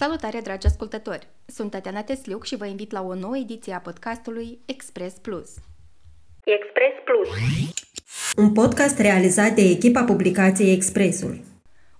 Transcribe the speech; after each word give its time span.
Salutare, 0.00 0.40
dragi 0.40 0.66
ascultători! 0.66 1.28
Sunt 1.46 1.70
Tatiana 1.70 2.02
Tesliuc 2.02 2.44
și 2.44 2.56
vă 2.56 2.66
invit 2.66 2.92
la 2.92 3.02
o 3.02 3.14
nouă 3.14 3.36
ediție 3.36 3.72
a 3.72 3.78
podcastului 3.78 4.58
Express 4.66 5.18
Plus. 5.18 5.54
Express 6.44 6.94
Plus. 7.04 7.28
Un 8.36 8.52
podcast 8.52 8.98
realizat 8.98 9.54
de 9.54 9.60
echipa 9.60 10.04
publicației 10.04 10.72
Expressul. 10.72 11.40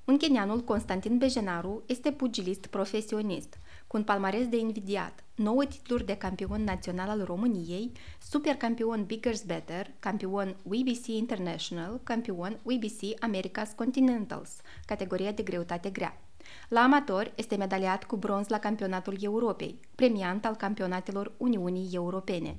Unghenianul 0.04 0.60
Constantin 0.60 1.18
Bejenaru 1.18 1.82
este 1.86 2.12
pugilist 2.12 2.66
profesionist, 2.66 3.58
cu 3.86 3.96
un 3.96 4.02
palmares 4.02 4.48
de 4.48 4.56
invidiat, 4.56 5.24
9 5.34 5.64
titluri 5.64 6.06
de 6.06 6.16
campion 6.16 6.64
național 6.64 7.08
al 7.08 7.24
României, 7.24 7.92
supercampion 8.30 9.06
Bigger's 9.06 9.46
Better, 9.46 9.90
campion 9.98 10.56
WBC 10.62 11.06
International, 11.06 12.00
campion 12.04 12.58
WBC 12.62 13.18
America's 13.20 13.74
Continentals, 13.76 14.50
categoria 14.86 15.32
de 15.32 15.42
greutate 15.42 15.90
grea. 15.90 16.27
La 16.68 16.80
amator 16.80 17.32
este 17.34 17.56
medaliat 17.56 18.04
cu 18.04 18.16
bronz 18.16 18.48
la 18.48 18.58
campionatul 18.58 19.16
Europei, 19.20 19.80
premiant 19.94 20.44
al 20.44 20.54
campionatelor 20.54 21.32
Uniunii 21.36 21.88
Europene. 21.92 22.56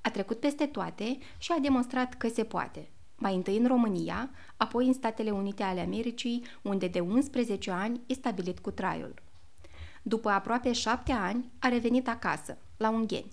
A 0.00 0.10
trecut 0.10 0.40
peste 0.40 0.66
toate 0.66 1.18
și 1.38 1.52
a 1.52 1.58
demonstrat 1.58 2.14
că 2.14 2.28
se 2.28 2.44
poate. 2.44 2.88
Mai 3.16 3.34
întâi 3.34 3.56
în 3.56 3.66
România, 3.66 4.30
apoi 4.56 4.86
în 4.86 4.92
Statele 4.92 5.30
Unite 5.30 5.62
ale 5.62 5.80
Americii, 5.80 6.44
unde 6.62 6.88
de 6.88 7.00
11 7.00 7.70
ani 7.70 8.00
e 8.06 8.14
stabilit 8.14 8.58
cu 8.58 8.70
traiul. 8.70 9.14
După 10.02 10.28
aproape 10.28 10.72
șapte 10.72 11.12
ani, 11.12 11.52
a 11.58 11.68
revenit 11.68 12.08
acasă, 12.08 12.58
la 12.76 12.90
Ungheni. 12.90 13.32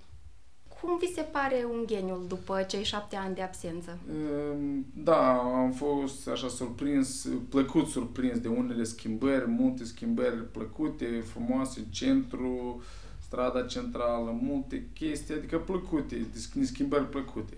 Cum 0.81 0.97
vi 0.97 1.13
se 1.15 1.21
pare 1.21 1.65
Ungheniul 1.71 2.25
după 2.27 2.61
cei 2.61 2.83
șapte 2.83 3.15
ani 3.15 3.35
de 3.35 3.41
absență? 3.41 3.97
Ehm, 4.09 4.85
da, 4.93 5.37
am 5.37 5.71
fost 5.71 6.27
așa 6.27 6.47
surprins, 6.47 7.27
plăcut 7.49 7.87
surprins 7.87 8.39
de 8.39 8.47
unele 8.47 8.83
schimbări, 8.83 9.47
multe 9.47 9.83
schimbări 9.83 10.51
plăcute, 10.51 11.23
frumoase, 11.25 11.87
centru, 11.89 12.81
strada 13.19 13.61
centrală, 13.61 14.39
multe 14.41 14.87
chestii, 14.93 15.33
adică 15.33 15.57
plăcute, 15.57 16.25
schimbări 16.61 17.09
plăcute. 17.09 17.57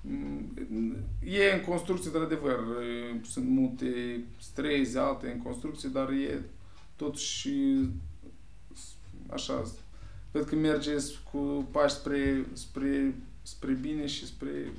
Mm, 0.00 0.96
e 1.24 1.52
în 1.54 1.60
construcție, 1.60 2.10
de-adevăr, 2.10 2.58
sunt 3.24 3.48
multe 3.48 4.20
străzi, 4.40 4.98
alte 4.98 5.32
în 5.32 5.42
construcție, 5.42 5.88
dar 5.88 6.10
e 6.10 6.42
totuși 6.96 7.50
așa 9.28 9.64
cred 10.36 10.48
că 10.48 10.54
merge 10.54 10.96
cu 11.32 11.66
pași 11.70 11.94
spre, 11.94 12.46
spre, 12.52 13.14
spre 13.42 13.72
bine 13.72 14.06
și 14.06 14.26
spre 14.26 14.72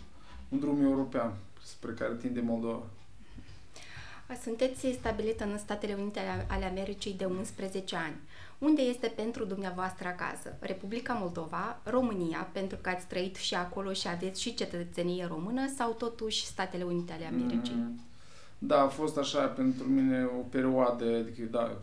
un 0.50 0.59
drum 0.59 0.83
european 0.83 1.33
spre 1.63 1.91
care 1.91 2.13
tinde 2.13 2.41
Moldova. 2.41 2.83
Sunteți 4.44 4.91
stabilit 5.00 5.39
în 5.39 5.58
Statele 5.58 5.94
Unite 6.00 6.19
ale 6.47 6.66
Americii 6.66 7.13
de 7.13 7.25
11 7.25 7.95
ani. 7.95 8.16
Unde 8.58 8.81
este 8.81 9.08
pentru 9.08 9.45
dumneavoastră 9.45 10.08
acasă? 10.08 10.55
Republica 10.59 11.13
Moldova, 11.13 11.80
România, 11.83 12.50
pentru 12.52 12.78
că 12.81 12.89
ați 12.89 13.08
trăit 13.08 13.35
și 13.35 13.55
acolo 13.55 13.94
și 13.94 14.08
aveți 14.08 14.41
și 14.41 14.53
cetățenie 14.53 15.25
română 15.25 15.61
sau 15.78 15.91
totuși 15.91 16.45
Statele 16.45 16.83
Unite 16.83 17.13
ale 17.13 17.25
Americii? 17.25 17.75
Mm, 17.75 18.00
da, 18.58 18.81
a 18.81 18.88
fost 18.88 19.17
așa 19.17 19.45
pentru 19.45 19.88
mine 19.88 20.23
o 20.23 20.41
perioadă, 20.50 21.05
adică 21.16 21.41
da, 21.52 21.78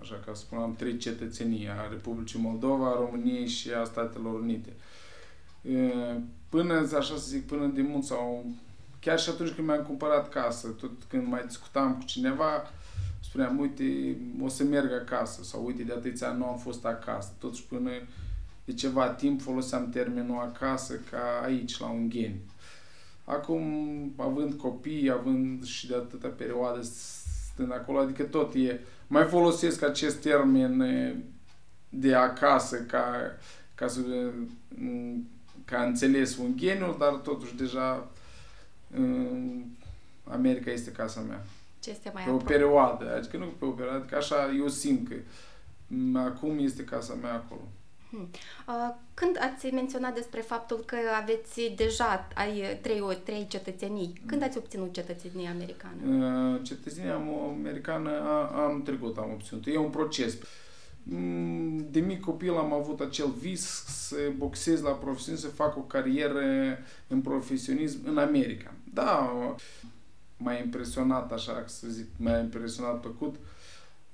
așa 0.00 0.20
ca 0.26 0.34
spuneam, 0.34 0.74
trei 0.74 0.96
cetățenii, 0.96 1.68
a 1.68 1.88
Republicii 1.90 2.40
Moldova, 2.40 2.86
a 2.86 2.96
României 2.96 3.46
și 3.46 3.70
a 3.70 3.84
Statelor 3.84 4.40
Unite. 4.40 4.72
Până, 6.48 6.74
așa 6.74 7.16
să 7.16 7.28
zic, 7.28 7.46
până 7.46 7.66
de 7.66 7.82
mult 7.82 8.04
sau 8.04 8.46
chiar 9.00 9.18
și 9.18 9.30
atunci 9.30 9.50
când 9.50 9.66
mi-am 9.66 9.82
cumpărat 9.82 10.28
casă, 10.28 10.68
tot 10.68 10.90
când 11.08 11.26
mai 11.26 11.42
discutam 11.46 11.94
cu 11.94 12.04
cineva, 12.04 12.70
spuneam, 13.20 13.58
uite, 13.58 14.16
o 14.42 14.48
să 14.48 14.64
merg 14.64 14.92
acasă 14.92 15.42
sau 15.42 15.64
uite, 15.64 15.82
de 15.82 15.92
atâția 15.92 16.28
ani 16.28 16.38
nu 16.38 16.46
am 16.46 16.58
fost 16.58 16.84
acasă. 16.84 17.32
Totuși 17.38 17.64
până 17.64 17.90
de 18.64 18.72
ceva 18.74 19.08
timp 19.08 19.40
foloseam 19.40 19.90
termenul 19.90 20.38
acasă 20.38 21.00
ca 21.10 21.40
aici, 21.44 21.78
la 21.78 21.86
un 21.86 22.10
gen. 22.10 22.34
Acum, 23.24 23.62
având 24.16 24.54
copii, 24.54 25.10
având 25.10 25.64
și 25.64 25.86
de 25.86 25.94
atâta 25.94 26.28
perioadă 26.28 26.82
stând 27.52 27.72
acolo, 27.72 27.98
adică 27.98 28.22
tot 28.22 28.54
e, 28.54 28.80
mai 29.08 29.24
folosesc 29.24 29.82
acest 29.82 30.20
termen 30.20 30.84
de 31.88 32.14
acasă 32.14 32.76
ca, 32.76 33.36
ca 33.74 33.86
să 33.86 34.00
ca 35.64 35.82
înțeles 35.82 36.36
un 36.36 36.56
geniu, 36.56 36.96
dar 36.98 37.12
totuși 37.12 37.56
deja 37.56 38.10
America 40.24 40.70
este 40.70 40.92
casa 40.92 41.20
mea. 41.20 41.42
Ce 41.80 41.90
este 41.90 42.10
mai 42.14 42.24
Pe 42.24 42.30
o 42.30 42.36
perioadă, 42.36 43.14
adică 43.16 43.36
nu 43.36 43.46
pe 43.58 43.64
o 43.64 43.70
perioadă, 43.70 43.98
adică 43.98 44.16
așa 44.16 44.54
eu 44.58 44.68
simt 44.68 45.08
că 45.08 45.14
acum 46.18 46.58
este 46.58 46.84
casa 46.84 47.14
mea 47.14 47.34
acolo. 47.34 47.68
Hmm. 48.10 48.28
Când 49.14 49.36
ați 49.40 49.66
menționat 49.66 50.14
despre 50.14 50.40
faptul 50.40 50.76
că 50.86 50.96
aveți 51.20 51.72
deja 51.76 52.28
ai 52.34 52.78
trei, 52.82 53.00
o, 53.00 53.12
trei 53.12 53.46
cetățenii, 53.48 54.22
când 54.26 54.42
ați 54.42 54.58
obținut 54.58 54.92
cetățenia 54.92 55.50
americană? 55.50 56.60
Cetățenia 56.62 57.14
americană 57.58 58.10
am 58.54 58.82
trecut, 58.82 59.16
am 59.16 59.30
obținut. 59.32 59.66
E 59.66 59.78
un 59.78 59.90
proces. 59.90 60.36
Mm, 61.02 61.86
de 61.90 62.00
mic 62.00 62.20
copil 62.20 62.56
am 62.56 62.72
avut 62.72 63.00
acel 63.00 63.28
vis 63.40 63.84
să 63.86 64.16
boxez 64.36 64.80
la 64.80 64.90
profesionism, 64.90 65.46
să 65.46 65.54
fac 65.54 65.76
o 65.76 65.80
carieră 65.80 66.42
în 67.06 67.20
profesionism 67.20 68.00
în 68.04 68.18
America. 68.18 68.74
Da, 68.94 69.32
m-a 70.36 70.54
impresionat, 70.54 71.32
așa 71.32 71.64
să 71.66 71.86
zic, 71.88 72.06
m-a 72.16 72.38
impresionat 72.38 73.00
plăcut 73.00 73.34
uh, 73.34 73.40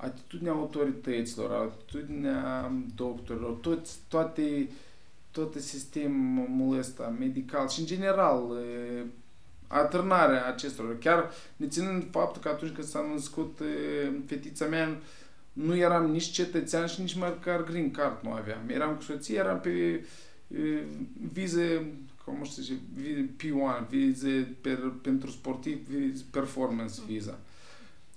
atitudinea 0.04 0.53
autorităților, 0.53 1.50
atitudinea 1.53 2.72
doctorilor, 2.94 3.53
toți, 3.53 3.98
toate, 4.09 4.69
tot 5.31 5.54
sistemul 5.54 6.78
ăsta 6.78 7.15
medical 7.19 7.69
și 7.69 7.81
în 7.81 7.87
general 7.87 8.42
atârnarea 9.66 10.47
acestor. 10.47 10.98
Chiar 10.98 11.31
ne 11.56 11.66
ținând 11.66 12.06
faptul 12.10 12.42
că 12.42 12.48
atunci 12.48 12.72
când 12.72 12.87
s-a 12.87 13.06
născut 13.12 13.59
fetița 14.26 14.66
mea, 14.66 14.98
nu 15.53 15.76
eram 15.76 16.10
nici 16.10 16.31
cetățean 16.31 16.86
și 16.86 17.00
nici 17.00 17.15
măcar 17.15 17.65
green 17.65 17.91
card 17.91 18.19
nu 18.22 18.31
aveam. 18.31 18.69
Eram 18.69 18.94
cu 18.94 19.03
soție, 19.03 19.36
eram 19.36 19.60
pe 19.60 20.04
vize, 21.32 21.92
cum 22.25 22.42
știu 22.42 22.62
zice, 22.62 22.81
P1, 23.38 23.88
vize 23.88 24.56
per, 24.60 24.78
pentru 25.03 25.31
sportiv, 25.31 25.78
performance 26.31 27.00
visa. 27.06 27.38
Mm. 27.38 27.53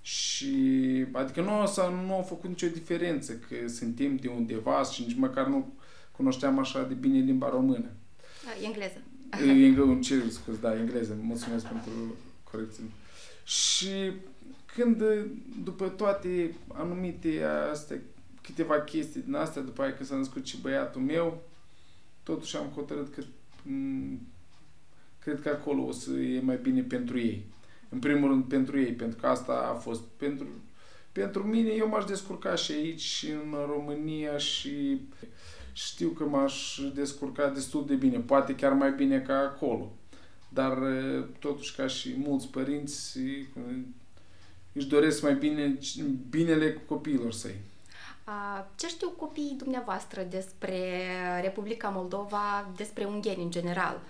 Și, 0.07 1.06
adică 1.12 1.41
nu, 1.41 1.66
s-a, 1.66 1.90
nu 1.90 2.13
au 2.13 2.22
făcut 2.22 2.50
nicio 2.50 2.68
diferență 2.68 3.34
că 3.34 3.68
suntem 3.68 4.16
de 4.16 4.28
undeva 4.28 4.84
și 4.84 5.01
nici 5.01 5.16
măcar 5.16 5.47
nu 5.47 5.73
cunoșteam 6.12 6.59
așa 6.59 6.84
de 6.84 6.94
bine 6.94 7.19
limba 7.19 7.50
română. 7.50 7.90
A, 8.46 8.66
engleză. 8.66 9.01
Engleză, 9.63 9.81
un 9.81 10.01
cer, 10.01 10.29
scuz, 10.29 10.57
da, 10.59 10.78
engleză. 10.78 11.17
Mulțumesc 11.22 11.66
pentru 11.66 11.91
corecție. 12.51 12.84
Și 13.44 14.12
când, 14.66 15.03
după 15.63 15.88
toate 15.88 16.53
anumite 16.67 17.44
astea, 17.72 17.97
câteva 18.41 18.81
chestii 18.81 19.22
din 19.22 19.35
astea, 19.35 19.62
după 19.62 19.81
aia 19.81 19.94
că 19.94 20.03
s-a 20.03 20.16
născut 20.16 20.46
și 20.46 20.62
băiatul 20.62 21.01
meu, 21.01 21.44
totuși 22.23 22.57
am 22.57 22.72
hotărât 22.75 23.13
că 23.13 23.23
m- 23.23 24.19
cred 25.19 25.41
că 25.41 25.50
acolo 25.50 25.84
o 25.84 25.91
să 25.91 26.12
e 26.12 26.40
mai 26.41 26.59
bine 26.62 26.81
pentru 26.81 27.19
ei 27.19 27.46
în 27.89 27.99
primul 27.99 28.29
rând 28.29 28.43
pentru 28.43 28.79
ei, 28.79 28.91
pentru 28.91 29.19
că 29.19 29.27
asta 29.27 29.71
a 29.73 29.73
fost 29.73 30.01
pentru, 30.17 30.47
pentru 31.11 31.43
mine, 31.43 31.69
eu 31.69 31.87
m-aș 31.87 32.05
descurca 32.05 32.55
și 32.55 32.71
aici, 32.71 33.25
în 33.43 33.55
România 33.69 34.37
și 34.37 35.01
știu 35.73 36.09
că 36.09 36.23
m-aș 36.23 36.79
descurca 36.93 37.49
destul 37.49 37.85
de 37.85 37.95
bine, 37.95 38.17
poate 38.17 38.55
chiar 38.55 38.73
mai 38.73 38.91
bine 38.91 39.19
ca 39.19 39.37
acolo. 39.37 39.91
Dar 40.49 40.77
totuși 41.39 41.75
ca 41.75 41.87
și 41.87 42.15
mulți 42.17 42.47
părinți 42.47 43.19
își 44.73 44.87
doresc 44.87 45.21
mai 45.21 45.35
bine 45.35 45.77
binele 46.29 46.81
copiilor 46.87 47.31
săi. 47.31 47.55
Ce 48.75 48.87
știu 48.87 49.09
copiii 49.09 49.55
dumneavoastră 49.57 50.22
despre 50.29 51.03
Republica 51.41 51.90
Moldova, 51.90 52.69
despre 52.75 53.05
ungheni 53.05 53.43
în 53.43 53.51
general? 53.51 54.01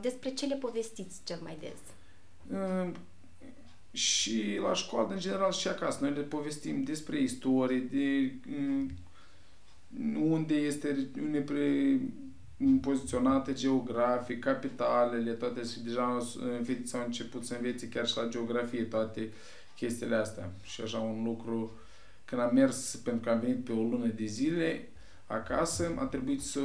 Despre 0.00 0.30
ce 0.30 0.46
le 0.46 0.54
povestiți 0.54 1.20
cel 1.24 1.38
mai 1.42 1.58
des? 1.60 1.78
Și 3.94 4.58
la 4.62 4.74
școală, 4.74 5.08
în 5.12 5.18
general, 5.18 5.52
și 5.52 5.68
acasă. 5.68 5.98
Noi 6.00 6.12
le 6.12 6.20
povestim 6.20 6.82
despre 6.82 7.20
istorie, 7.20 7.78
de 7.78 8.32
mm, 8.46 8.90
unde 10.20 10.54
este 10.54 11.08
unde 11.22 11.44
poziționate 12.80 13.52
geografic, 13.52 14.38
capitalele, 14.38 15.32
toate 15.32 15.62
și 15.62 15.80
deja 15.80 16.18
fetița 16.62 16.98
au 16.98 17.04
început 17.04 17.44
să 17.44 17.54
învețe 17.54 17.88
chiar 17.88 18.06
și 18.06 18.16
la 18.16 18.28
geografie 18.28 18.82
toate 18.82 19.32
chestiile 19.76 20.16
astea. 20.16 20.50
Și 20.62 20.80
așa 20.80 20.98
un 20.98 21.24
lucru, 21.24 21.72
când 22.24 22.40
am 22.40 22.54
mers, 22.54 22.96
pentru 22.96 23.22
că 23.22 23.30
am 23.30 23.40
venit 23.40 23.64
pe 23.64 23.72
o 23.72 23.82
lună 23.82 24.06
de 24.06 24.24
zile 24.24 24.88
acasă, 25.26 25.94
a 25.98 26.04
trebuit 26.04 26.42
să 26.42 26.60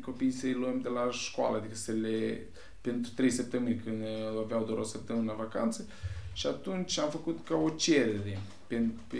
copiii 0.00 0.30
să-i 0.30 0.52
luăm 0.52 0.80
de 0.80 0.88
la 0.88 1.10
școală, 1.10 1.56
adică 1.56 1.74
să 1.74 1.92
le 1.92 2.46
pentru 2.80 3.10
trei 3.14 3.30
săptămâni, 3.30 3.82
când 3.84 4.02
aveau 4.42 4.64
doar 4.64 4.78
o 4.78 4.84
săptămână 4.84 5.34
vacanță, 5.38 5.86
și 6.32 6.46
atunci 6.46 6.98
am 6.98 7.10
făcut 7.10 7.38
ca 7.44 7.54
o 7.56 7.68
cerere. 7.68 8.38
Pe, 8.66 8.88
pe, 9.08 9.18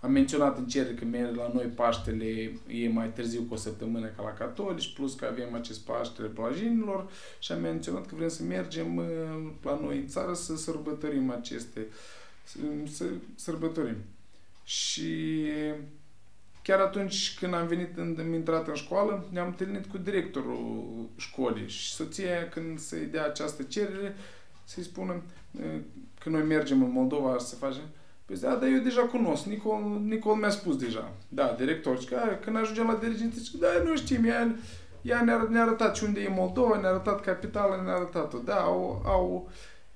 am 0.00 0.12
menționat 0.12 0.58
în 0.58 0.66
cer 0.66 0.94
că 0.94 1.04
merg 1.04 1.36
la 1.36 1.50
noi 1.54 1.64
Paștele 1.64 2.52
e 2.66 2.88
mai 2.88 3.08
târziu 3.12 3.42
cu 3.42 3.54
o 3.54 3.56
săptămână 3.56 4.06
ca 4.06 4.22
la 4.22 4.32
catolici, 4.32 4.92
plus 4.94 5.14
că 5.14 5.24
avem 5.24 5.54
acest 5.54 5.80
Paștele 5.80 6.28
plajinilor 6.28 7.10
și 7.38 7.52
am 7.52 7.60
menționat 7.60 8.06
că 8.06 8.14
vrem 8.14 8.28
să 8.28 8.42
mergem 8.42 8.96
uh, 8.96 9.04
la 9.62 9.78
noi 9.82 9.96
în 9.96 10.06
țară 10.06 10.34
să 10.34 10.56
sărbătorim 10.56 11.30
aceste, 11.30 11.86
să, 12.44 12.58
să 12.92 13.04
sărbătorim. 13.34 13.96
Și 14.64 15.46
chiar 16.62 16.80
atunci 16.80 17.36
când 17.38 17.54
am 17.54 17.66
venit, 17.66 17.98
am 17.98 18.32
intrat 18.34 18.68
în 18.68 18.74
școală, 18.74 19.28
ne-am 19.30 19.46
întâlnit 19.46 19.86
cu 19.86 19.98
directorul 19.98 21.08
școlii 21.16 21.68
și 21.68 21.92
soția 21.92 22.48
când 22.48 22.78
se 22.78 23.04
dea 23.04 23.24
această 23.24 23.62
cerere, 23.62 24.14
să-i 24.72 24.82
spunem 24.82 25.22
uh, 25.52 25.80
că 26.22 26.28
noi 26.28 26.42
mergem 26.42 26.82
în 26.82 26.90
Moldova 26.92 27.38
să 27.38 27.54
facem, 27.54 27.84
Păi 28.24 28.36
da, 28.40 28.54
dar 28.54 28.68
eu 28.68 28.78
deja 28.78 29.02
cunosc, 29.02 29.44
Nicol, 29.44 30.00
Nicol 30.04 30.34
mi-a 30.34 30.50
spus 30.50 30.76
deja. 30.76 31.12
Da, 31.28 31.54
director. 31.58 32.00
Și 32.00 32.06
că, 32.06 32.16
când 32.44 32.56
ajungem 32.56 32.86
la 32.86 32.94
dirigență, 32.94 33.38
zice, 33.38 33.56
da, 33.58 33.66
nu 33.84 33.96
știm, 33.96 34.24
ea, 34.24 34.54
ea 35.02 35.22
ne-a, 35.22 35.46
ne 35.50 35.60
arătat 35.60 35.96
și 35.96 36.04
unde 36.04 36.20
e 36.20 36.34
Moldova, 36.36 36.80
ne-a 36.80 36.88
arătat 36.88 37.20
capitala, 37.20 37.82
ne-a 37.82 37.94
arătat-o. 37.94 38.38
Da, 38.38 38.56
au, 38.60 39.02
au, 39.04 39.50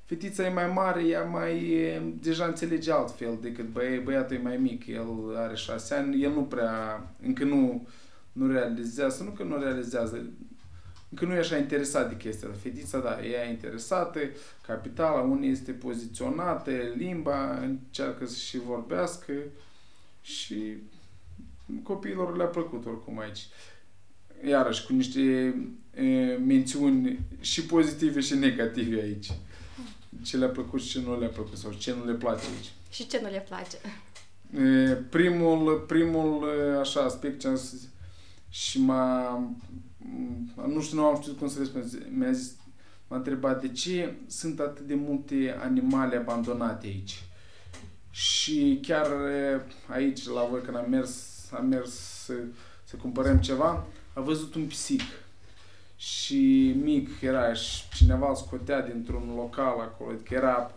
fetița 0.04 0.46
e 0.46 0.52
mai 0.52 0.72
mare, 0.74 1.02
ea 1.02 1.22
mai 1.22 1.80
deja 2.20 2.44
înțelege 2.44 2.92
altfel 2.92 3.38
decât 3.40 3.68
băie, 3.68 3.98
băiatul 3.98 4.36
e 4.36 4.40
mai 4.42 4.56
mic, 4.56 4.86
el 4.86 5.36
are 5.36 5.54
șase 5.54 5.94
ani, 5.94 6.22
el 6.22 6.32
nu 6.32 6.42
prea, 6.42 7.06
încă 7.22 7.44
nu, 7.44 7.88
nu 8.32 8.46
realizează, 8.46 9.22
nu 9.22 9.30
că 9.30 9.42
nu 9.42 9.58
realizează, 9.58 10.30
încă 11.18 11.32
nu 11.32 11.38
e 11.38 11.38
așa 11.38 11.56
interesat 11.56 12.08
de 12.08 12.16
chestia. 12.16 12.48
Fetița, 12.62 12.98
da, 12.98 13.24
ea 13.24 13.46
e 13.46 13.50
interesată, 13.50 14.18
capitala, 14.66 15.20
unde 15.20 15.46
este 15.46 15.72
poziționată, 15.72 16.70
limba, 16.96 17.58
încearcă 17.58 18.26
să 18.26 18.36
și 18.36 18.58
vorbească 18.58 19.32
și 20.22 20.76
copiilor 21.82 22.36
le-a 22.36 22.46
plăcut 22.46 22.86
oricum 22.86 23.18
aici. 23.18 23.46
Iarăși, 24.48 24.86
cu 24.86 24.92
niște 24.92 25.54
e, 25.94 26.02
mențiuni 26.46 27.18
și 27.40 27.66
pozitive 27.66 28.20
și 28.20 28.34
negative 28.34 29.00
aici. 29.00 29.32
Ce 30.22 30.36
le-a 30.36 30.48
plăcut 30.48 30.82
și 30.82 30.88
ce 30.88 31.00
nu 31.00 31.18
le-a 31.18 31.28
plăcut 31.28 31.56
sau 31.56 31.72
ce 31.72 31.94
nu 31.94 32.04
le 32.04 32.14
place 32.14 32.44
aici. 32.56 32.72
Și 32.90 33.06
ce 33.06 33.20
nu 33.22 33.28
le 33.28 33.46
place? 33.48 33.76
E, 34.64 34.92
primul, 34.92 35.84
primul 35.86 36.48
așa 36.80 37.00
aspect 37.00 37.40
ce 37.40 37.48
am 37.48 37.54
zis, 37.54 37.88
și 38.48 38.80
m-a 38.80 39.42
nu 40.66 40.80
știu, 40.80 40.98
nu 40.98 41.04
am 41.04 41.20
știut 41.20 41.38
cum 41.38 41.48
să 41.48 41.58
răspund. 41.58 42.06
Mi-a 42.10 42.32
zis, 42.32 42.52
m-a 43.08 43.16
întrebat 43.16 43.60
de 43.60 43.68
ce 43.68 44.14
sunt 44.26 44.60
atât 44.60 44.86
de 44.86 44.94
multe 44.94 45.56
animale 45.62 46.16
abandonate 46.16 46.86
aici. 46.86 47.22
Și 48.10 48.80
chiar 48.82 49.06
aici, 49.86 50.26
la 50.26 50.46
voi, 50.50 50.60
când 50.60 50.76
am 50.76 50.90
mers, 50.90 51.24
am 51.52 51.66
mers 51.66 51.90
să, 52.24 52.32
să 52.84 52.96
cumpărăm 52.96 53.38
ceva, 53.38 53.86
a 54.12 54.20
văzut 54.20 54.54
un 54.54 54.66
pisic. 54.66 55.02
Și 55.96 56.74
mic 56.82 57.20
era 57.20 57.52
și 57.52 57.88
cineva 57.94 58.28
îl 58.28 58.34
scotea 58.34 58.80
dintr-un 58.82 59.32
local 59.36 59.80
acolo, 59.80 60.10
că 60.24 60.34
era 60.34 60.74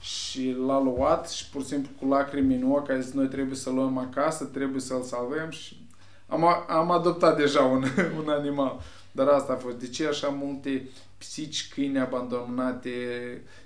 și 0.00 0.56
l-a 0.66 0.80
luat 0.80 1.30
și 1.30 1.48
pur 1.50 1.62
și 1.62 1.68
simplu 1.68 1.90
cu 1.98 2.06
lacrimi 2.06 2.54
în 2.54 2.70
ochi 2.70 2.90
a 2.90 3.00
zis 3.00 3.12
noi 3.12 3.26
trebuie 3.26 3.56
să 3.56 3.70
luăm 3.70 3.98
acasă, 3.98 4.44
trebuie 4.44 4.80
să-l 4.80 5.02
salvăm 5.02 5.50
și 5.50 5.86
am, 6.28 6.44
am 6.68 6.90
adoptat 6.90 7.36
deja 7.36 7.62
un, 7.62 7.84
un 8.20 8.28
animal. 8.28 8.80
Dar 9.12 9.28
asta 9.28 9.52
a 9.52 9.56
fost. 9.56 9.76
De 9.76 9.88
ce 9.88 10.06
așa 10.06 10.28
multe 10.28 10.88
psici, 11.18 11.68
câini 11.68 11.98
abandonate? 11.98 12.90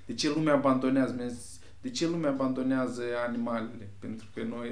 De 0.07 0.15
ce 0.15 0.29
lumea 0.29 0.55
abandonează? 0.55 1.33
De 1.81 1.91
ce 1.91 2.09
lumea 2.09 2.31
abandonează 2.31 3.03
animalele? 3.29 3.89
Pentru 3.99 4.27
că 4.35 4.43
noi, 4.43 4.69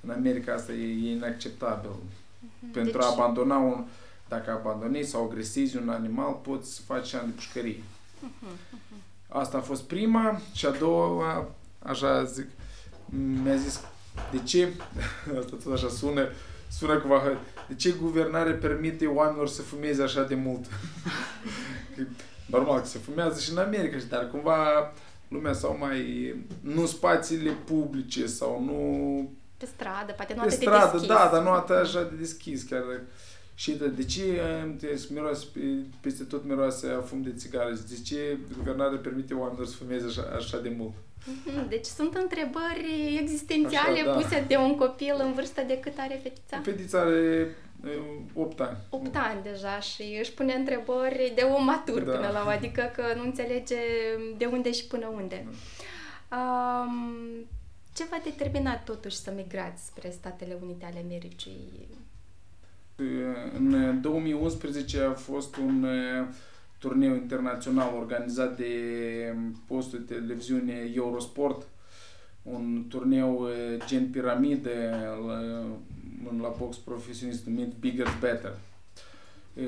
în 0.00 0.10
America, 0.10 0.54
asta 0.54 0.72
e, 0.72 1.08
e 1.08 1.10
inacceptabil. 1.10 1.90
Uh-huh. 1.90 2.72
Pentru 2.72 2.98
deci... 2.98 3.02
a 3.02 3.12
abandona 3.12 3.56
un... 3.56 3.84
Dacă 4.28 4.50
abandonezi 4.50 5.10
sau 5.10 5.24
agresezi 5.24 5.76
un 5.76 5.88
animal, 5.88 6.38
poți 6.42 6.74
să 6.74 6.80
faci 6.86 7.14
ani 7.14 7.26
de 7.26 7.32
pușcărie. 7.34 7.76
Uh-huh. 7.76 8.76
Uh-huh. 8.76 9.00
Asta 9.28 9.56
a 9.56 9.60
fost 9.60 9.82
prima 9.82 10.40
și 10.54 10.66
a 10.66 10.70
doua, 10.70 11.50
așa 11.78 12.24
zic, 12.24 12.46
mi-a 13.42 13.56
zis, 13.56 13.80
de 14.30 14.42
ce, 14.42 14.68
asta 15.40 15.56
tot 15.64 15.72
așa 15.72 15.88
sună, 15.88 16.28
sună 16.70 16.98
cumva, 16.98 17.22
de 17.68 17.74
ce 17.74 17.90
guvernare 17.90 18.52
permite 18.52 19.06
oamenilor 19.06 19.48
să 19.48 19.62
fumeze 19.62 20.02
așa 20.02 20.22
de 20.22 20.34
mult? 20.34 20.66
Normal 22.46 22.80
că 22.80 22.86
se 22.86 22.98
fumează 22.98 23.40
și 23.40 23.50
în 23.50 23.58
America, 23.58 23.96
dar 24.08 24.28
cumva 24.28 24.92
lumea 25.28 25.52
sau 25.52 25.76
mai, 25.78 26.34
nu 26.60 26.86
spațiile 26.86 27.50
publice 27.64 28.26
sau 28.26 28.64
nu... 28.64 29.30
Pe 29.56 29.66
stradă, 29.66 30.12
poate 30.12 30.34
nu 30.34 30.40
Pe 30.40 30.46
atât 30.46 30.60
stradă, 30.60 30.86
de 30.86 30.90
deschis. 30.92 31.08
da, 31.08 31.30
dar 31.32 31.42
nu 31.42 31.50
atât 31.50 31.76
așa 31.76 32.02
de 32.02 32.14
deschis, 32.14 32.62
chiar 32.62 32.82
și 33.54 33.72
de, 33.72 33.86
de 33.88 34.04
ce 34.04 34.42
miroase, 35.10 35.46
peste 36.00 36.24
tot 36.24 36.44
miroase 36.44 36.88
a 36.88 37.00
fum 37.00 37.22
de 37.22 37.32
țigară? 37.32 37.70
De 37.88 38.00
ce 38.04 38.38
guvernarea 38.56 38.98
permite 38.98 39.34
oamenilor 39.34 39.66
să 39.66 39.76
fumeze 39.76 40.06
așa, 40.06 40.22
așa 40.36 40.60
de 40.60 40.74
mult? 40.76 40.92
Mhm, 41.24 41.68
deci 41.68 41.84
sunt 41.84 42.14
întrebări 42.14 43.18
existențiale 43.20 44.00
Așa, 44.00 44.04
da. 44.04 44.12
puse 44.12 44.44
de 44.48 44.56
un 44.56 44.76
copil 44.76 45.14
în 45.18 45.32
vârstă 45.32 45.62
de 45.66 45.78
cât 45.78 45.94
are 45.98 46.20
fetița? 46.22 46.60
Fetița 46.62 47.00
are 47.00 47.56
8 48.34 48.60
ani. 48.60 48.76
8 48.88 49.16
ani 49.16 49.42
deja 49.42 49.80
și 49.80 50.16
își 50.20 50.32
pune 50.32 50.52
întrebări 50.52 51.32
de 51.34 51.42
om 51.42 51.64
matur 51.64 52.02
Da. 52.02 52.12
până 52.12 52.30
la 52.32 52.38
urmă, 52.38 52.50
adică 52.50 52.92
că 52.94 53.02
nu 53.16 53.22
înțelege 53.22 53.76
de 54.36 54.44
unde 54.44 54.72
și 54.72 54.86
până 54.86 55.06
unde. 55.06 55.46
Um, 56.32 57.28
ce 57.94 58.04
v-a 58.10 58.20
determinat 58.24 58.84
totuși 58.84 59.16
să 59.16 59.32
migrați 59.36 59.86
spre 59.86 60.10
Statele 60.10 60.58
Unite 60.62 60.84
ale 60.84 61.02
Americii? 61.04 61.88
În 63.54 63.98
2011 64.00 65.00
a 65.00 65.12
fost 65.12 65.56
un 65.56 65.82
uh, 65.82 66.26
turneu 66.80 67.14
internațional 67.14 67.94
organizat 67.98 68.56
de 68.56 68.74
postul 69.66 70.04
de 70.06 70.14
televiziune 70.14 70.90
Eurosport, 70.94 71.66
un 72.42 72.84
turneu 72.88 73.42
uh, 73.42 73.86
gen 73.86 74.10
piramidă 74.10 74.70
la, 75.26 75.40
la 76.40 76.54
box 76.58 76.76
profesionist 76.76 77.46
numit 77.46 77.72
Bigger 77.80 78.06
Better. 78.20 78.52
Uh, 79.54 79.64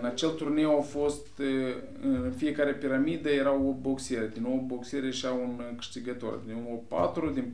În 0.00 0.04
acel 0.04 0.30
turneu 0.30 0.70
au 0.70 0.80
fost, 0.80 1.26
uh, 1.38 1.74
în 2.02 2.32
fiecare 2.36 2.72
piramidă 2.72 3.28
erau 3.28 3.68
8 3.68 3.80
boxiere, 3.80 4.30
din 4.34 4.44
8 4.44 4.66
boxiere 4.66 5.10
și 5.10 5.26
au 5.26 5.40
un 5.40 5.76
câștigător, 5.76 6.40
din 6.46 6.86
8-4, 7.30 7.34
din 7.34 7.52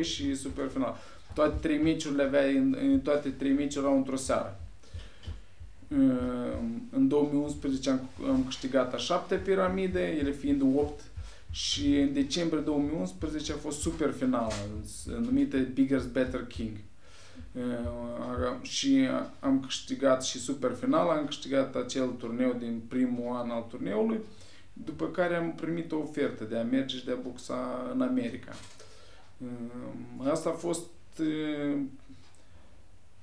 4-2 0.00 0.02
și 0.02 0.34
super 0.34 0.68
final. 0.68 0.96
Toate 1.34 1.56
trei 1.60 1.82
meciurile 1.82 2.22
avea, 2.22 2.44
în, 2.44 2.76
în 2.82 3.00
toate 3.00 3.28
trei 3.28 3.52
meciuri 3.52 3.84
erau 3.84 3.96
într-o 3.96 4.16
seară. 4.16 4.59
Uh, 5.98 6.58
În 6.90 7.08
2011 7.08 7.90
am, 7.90 8.08
am 8.28 8.44
câștigat 8.44 8.94
a 8.94 8.96
șaptea 8.96 9.38
piramide, 9.38 10.16
ele 10.20 10.32
fiind 10.32 10.62
8 10.76 11.00
și 11.50 11.96
în 11.96 12.12
decembrie 12.12 12.60
2011 12.60 13.52
a 13.52 13.56
fost 13.56 13.80
super 13.80 14.12
finală, 14.12 14.52
numită 15.20 15.56
Bigger's 15.64 16.12
Better 16.12 16.46
King. 16.46 16.76
Uh, 17.52 18.62
și 18.62 19.08
am 19.40 19.60
câștigat 19.60 20.24
și 20.24 20.38
super 20.38 20.72
finala, 20.80 21.12
am 21.12 21.24
câștigat 21.24 21.76
acel 21.76 22.08
turneu 22.08 22.56
din 22.58 22.80
primul 22.88 23.36
an 23.36 23.50
al 23.50 23.66
turneului, 23.68 24.20
după 24.72 25.06
care 25.06 25.34
am 25.34 25.52
primit 25.52 25.92
o 25.92 25.98
ofertă 25.98 26.44
de 26.44 26.56
a 26.56 26.62
merge 26.62 26.96
și 26.96 27.04
de 27.04 27.10
a 27.10 27.28
boxa 27.28 27.90
în 27.94 28.02
America. 28.02 28.52
Uh, 29.38 30.30
Asta 30.30 30.48
a 30.48 30.52
fost 30.52 30.86
uh, 31.20 31.78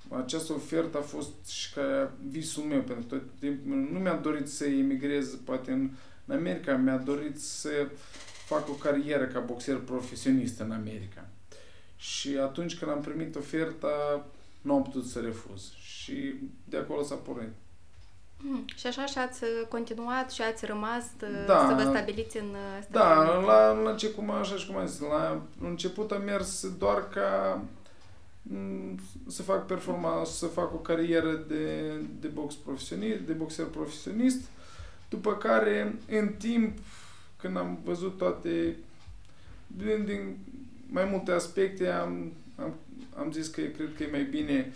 această 0.10 0.54
ofertă 0.54 0.98
a 0.98 1.02
fost 1.02 1.48
și 1.48 1.74
ca 1.74 2.12
visul 2.28 2.64
meu 2.64 2.80
pentru 2.82 3.04
tot 3.18 3.22
timpul. 3.40 3.76
Nu 3.92 4.00
mi-am 4.00 4.20
dorit 4.22 4.48
să 4.48 4.66
emigrez 4.66 5.28
poate 5.46 5.72
în, 5.72 5.90
în 6.26 6.36
America, 6.36 6.76
mi-a 6.76 6.98
dorit 6.98 7.42
să 7.42 7.70
fac 8.46 8.70
o 8.70 8.74
carieră 8.74 9.26
ca 9.26 9.40
boxer 9.40 9.78
profesionist 9.78 10.60
în 10.60 10.72
America. 10.72 11.30
Și 11.96 12.38
atunci 12.42 12.78
când 12.78 12.92
am 12.92 13.02
primit 13.02 13.36
oferta, 13.36 14.26
nu 14.62 14.74
am 14.74 14.84
putut 14.84 15.06
să 15.06 15.20
refuz. 15.20 15.72
Și 15.76 16.34
de 16.64 16.78
acolo 16.78 17.04
s-a 17.04 17.16
pornit. 17.16 17.52
Hmm. 18.42 18.66
Și 18.76 18.88
așa 18.88 19.06
și 19.06 19.18
ați 19.18 19.40
continuat 19.70 20.32
și 20.32 20.42
ați 20.42 20.66
rămas 20.66 21.04
uh, 21.22 21.46
Da. 21.48 21.66
să 21.70 21.84
vă 21.84 21.90
stabiliți 21.90 22.38
în 22.38 22.46
uh, 22.50 22.84
Statele 22.90 23.14
Da, 23.14 23.32
Unite. 23.32 23.46
la, 23.46 23.72
la 23.72 23.96
ce 23.96 24.12
cum 24.12 24.30
așa 24.32 24.56
și 24.56 24.68
cum 24.68 24.76
am 24.76 24.86
zis, 24.88 25.00
la 25.00 25.42
început 25.62 26.12
am 26.12 26.22
mers 26.24 26.78
doar 26.78 27.08
ca 27.10 27.62
m, 27.62 27.68
să 29.28 29.42
fac 29.42 29.66
performance, 29.66 30.32
să 30.32 30.46
fac 30.46 30.74
o 30.74 30.78
carieră 30.78 31.46
de, 31.48 31.94
de 32.20 32.28
box 32.28 32.56
profesionist, 32.56 33.20
de 33.20 33.34
boxer 33.34 33.66
profesionist, 33.66 34.42
după 35.10 35.36
care, 35.36 35.96
în 36.10 36.28
timp, 36.28 36.78
când 37.38 37.58
am 37.58 37.80
văzut 37.84 38.18
toate, 38.18 38.76
din, 39.68 40.06
din 40.06 40.38
mai 40.90 41.06
multe 41.06 41.32
aspecte, 41.32 41.88
am, 41.90 42.32
am, 42.56 42.74
am 43.18 43.32
zis 43.32 43.48
că 43.48 43.62
cred 43.62 43.96
că 43.96 44.04
e 44.04 44.12
mai 44.12 44.24
bine 44.24 44.74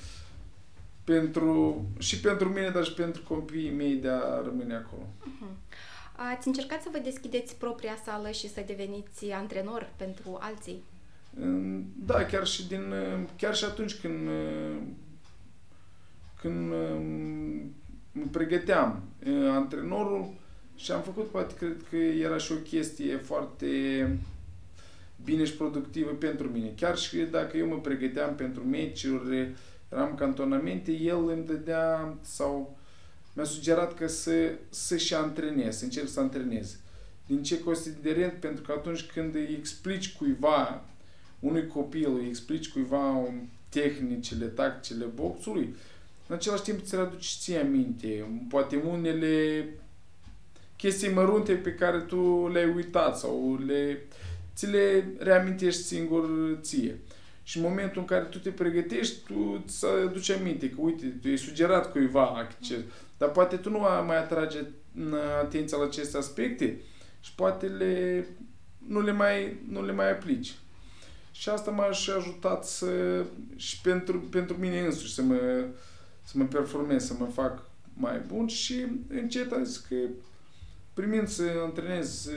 pentru, 1.03 1.85
și 1.97 2.19
pentru 2.19 2.49
mine, 2.49 2.69
dar 2.69 2.83
și 2.83 2.93
pentru 2.93 3.23
copiii 3.27 3.71
mei 3.71 3.95
de 3.95 4.09
a 4.09 4.41
rămâne 4.43 4.75
acolo. 4.75 5.07
Mhm. 5.23 5.47
Ați 6.15 6.47
încercat 6.47 6.81
să 6.81 6.89
vă 6.91 6.97
deschideți 6.97 7.55
propria 7.55 7.97
sală 8.05 8.31
și 8.31 8.49
să 8.49 8.63
deveniți 8.65 9.31
antrenor 9.31 9.89
pentru 9.95 10.37
alții? 10.39 10.83
Da, 12.05 12.25
chiar 12.25 12.47
și, 12.47 12.67
din, 12.67 12.93
chiar 13.37 13.55
și 13.55 13.65
atunci 13.65 13.99
când, 13.99 14.29
când 16.41 16.69
mă 18.11 18.25
pregăteam 18.31 19.03
antrenorul 19.49 20.33
și 20.75 20.91
am 20.91 21.01
făcut, 21.01 21.27
poate 21.27 21.53
cred 21.53 21.75
că 21.89 21.95
era 21.95 22.37
și 22.37 22.51
o 22.51 22.55
chestie 22.55 23.17
foarte 23.17 23.67
bine 25.23 25.45
și 25.45 25.53
productivă 25.53 26.11
pentru 26.11 26.47
mine. 26.47 26.73
Chiar 26.75 26.97
și 26.97 27.17
dacă 27.17 27.57
eu 27.57 27.67
mă 27.67 27.79
pregăteam 27.79 28.35
pentru 28.35 28.63
meciuri, 28.63 29.51
eram 29.91 30.15
cantonamente, 30.15 30.91
el 30.91 31.29
îmi 31.29 31.45
dădea 31.45 32.17
sau 32.21 32.77
mi-a 33.33 33.45
sugerat 33.45 33.93
că 33.93 34.07
să, 34.07 34.51
să 34.69 34.97
și 34.97 35.13
antrenez, 35.13 35.77
să 35.77 35.83
încerc 35.83 36.07
să 36.07 36.19
antrenez. 36.19 36.77
Din 37.27 37.43
ce 37.43 37.59
considerent? 37.59 38.33
Pentru 38.33 38.63
că 38.63 38.71
atunci 38.71 39.05
când 39.05 39.35
îi 39.35 39.55
explici 39.59 40.15
cuiva, 40.15 40.85
unui 41.41 41.67
copil, 41.67 42.15
îi 42.15 42.27
explici 42.27 42.69
cuiva 42.69 43.23
tehnicile, 43.69 44.45
tacticile 44.45 45.05
boxului, 45.05 45.75
în 46.27 46.35
același 46.35 46.63
timp 46.63 46.79
ți 46.81 46.95
le 46.95 47.01
aduci 47.01 47.37
ție 47.39 47.57
aminte. 47.57 48.25
Poate 48.49 48.75
unele 48.75 49.65
chestii 50.75 51.13
mărunte 51.13 51.53
pe 51.53 51.73
care 51.73 51.99
tu 51.99 52.49
le-ai 52.53 52.73
uitat 52.75 53.17
sau 53.17 53.59
le, 53.65 54.01
ți 54.55 54.67
le 54.67 55.13
reamintești 55.17 55.81
singur 55.81 56.29
ție. 56.61 56.99
Și 57.43 57.57
în 57.57 57.63
momentul 57.63 58.01
în 58.01 58.07
care 58.07 58.23
tu 58.23 58.39
te 58.39 58.49
pregătești, 58.49 59.15
tu 59.25 59.63
să 59.67 59.87
aduci 60.07 60.29
aminte 60.29 60.69
că, 60.69 60.75
uite, 60.81 61.05
tu 61.05 61.27
ai 61.27 61.37
sugerat 61.37 61.91
cuiva 61.91 62.47
ce, 62.59 62.83
dar 63.17 63.29
poate 63.29 63.55
tu 63.55 63.69
nu 63.69 63.79
mai 63.79 64.17
atrage 64.17 64.59
atenția 65.41 65.77
la 65.77 65.83
aceste 65.83 66.17
aspecte 66.17 66.79
și 67.19 67.35
poate 67.35 67.65
le, 67.65 68.25
nu, 68.87 69.01
le 69.01 69.11
mai, 69.11 69.57
nu 69.67 69.85
le 69.85 69.91
mai 69.91 70.11
aplici. 70.11 70.53
Și 71.31 71.49
asta 71.49 71.71
m-a 71.71 71.91
și 71.91 72.09
ajutat 72.09 72.65
să, 72.65 73.25
și 73.55 73.81
pentru, 73.81 74.19
pentru 74.19 74.57
mine 74.57 74.79
însuși 74.79 75.13
să 75.13 75.21
mă, 75.21 75.65
să 76.23 76.37
mă 76.37 76.43
performez, 76.43 77.05
să 77.05 77.13
mă 77.19 77.25
fac 77.25 77.69
mai 77.93 78.21
bun 78.27 78.47
și 78.47 78.85
încet 79.07 79.51
am 79.51 79.63
zis 79.63 79.77
că 79.77 79.95
primind 80.93 81.27
să 81.27 81.43
antrenez, 81.63 82.29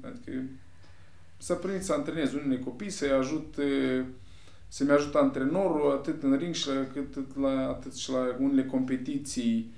adică 0.00 0.42
să 1.36 1.54
primit 1.54 1.82
să 1.84 1.92
antrenez 1.92 2.32
unele 2.32 2.58
copii, 2.58 2.90
să-i 2.90 3.10
ajut, 3.10 3.54
să-mi 4.68 4.90
ajut 4.90 5.14
antrenorul 5.14 5.92
atât 5.92 6.22
în 6.22 6.36
ring 6.36 6.54
și 6.54 6.68
la, 6.68 6.86
cât 6.92 7.36
la, 7.36 7.68
atât 7.68 7.94
și 7.94 8.10
la 8.10 8.36
unele 8.38 8.64
competiții 8.64 9.72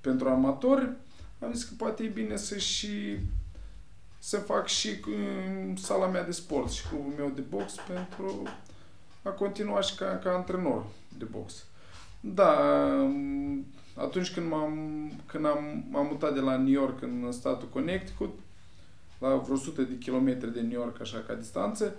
pentru 0.00 0.28
amatori, 0.28 0.92
am 1.38 1.52
zis 1.52 1.64
că 1.64 1.74
poate 1.76 2.02
e 2.02 2.08
bine 2.08 2.36
să 2.36 2.58
și 2.58 3.18
să 4.28 4.36
fac 4.38 4.66
și 4.66 4.88
sala 5.76 6.06
mea 6.06 6.24
de 6.24 6.30
sport 6.30 6.70
și 6.70 6.88
clubul 6.88 7.12
meu 7.16 7.32
de 7.34 7.40
box 7.40 7.74
pentru 7.86 8.42
a 9.22 9.28
continua 9.28 9.80
și 9.80 9.94
ca, 9.94 10.18
ca 10.22 10.34
antrenor 10.34 10.84
de 11.18 11.24
box. 11.24 11.64
Da, 12.20 12.52
atunci 13.94 14.32
când, 14.32 14.50
m-am, 14.50 14.72
când 15.26 15.46
am, 15.46 15.84
m-am 15.90 16.06
mutat 16.06 16.34
de 16.34 16.40
la 16.40 16.56
New 16.56 16.72
York 16.72 17.02
în 17.02 17.32
statul 17.32 17.68
Connecticut, 17.68 18.38
la 19.18 19.36
vreo 19.36 19.54
100 19.54 19.82
de 19.82 19.98
kilometri 19.98 20.52
de 20.52 20.60
New 20.60 20.80
York, 20.80 21.00
așa 21.00 21.24
ca 21.26 21.34
distanță, 21.34 21.94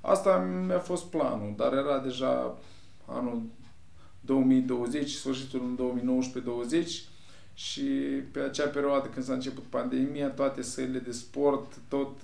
asta 0.00 0.36
mi-a 0.36 0.78
fost 0.78 1.04
planul, 1.04 1.54
dar 1.56 1.72
era 1.72 1.98
deja 1.98 2.58
anul 3.06 3.42
2020, 4.20 5.10
sfârșitul 5.10 5.60
în 5.60 6.32
2019-20 6.84 6.86
și 7.54 7.82
pe 8.32 8.40
acea 8.40 8.66
perioadă 8.66 9.08
când 9.08 9.24
s-a 9.24 9.32
început 9.32 9.64
pandemia, 9.64 10.28
toate 10.28 10.62
sălile 10.62 10.98
de 10.98 11.12
sport, 11.12 11.72
tot 11.88 12.20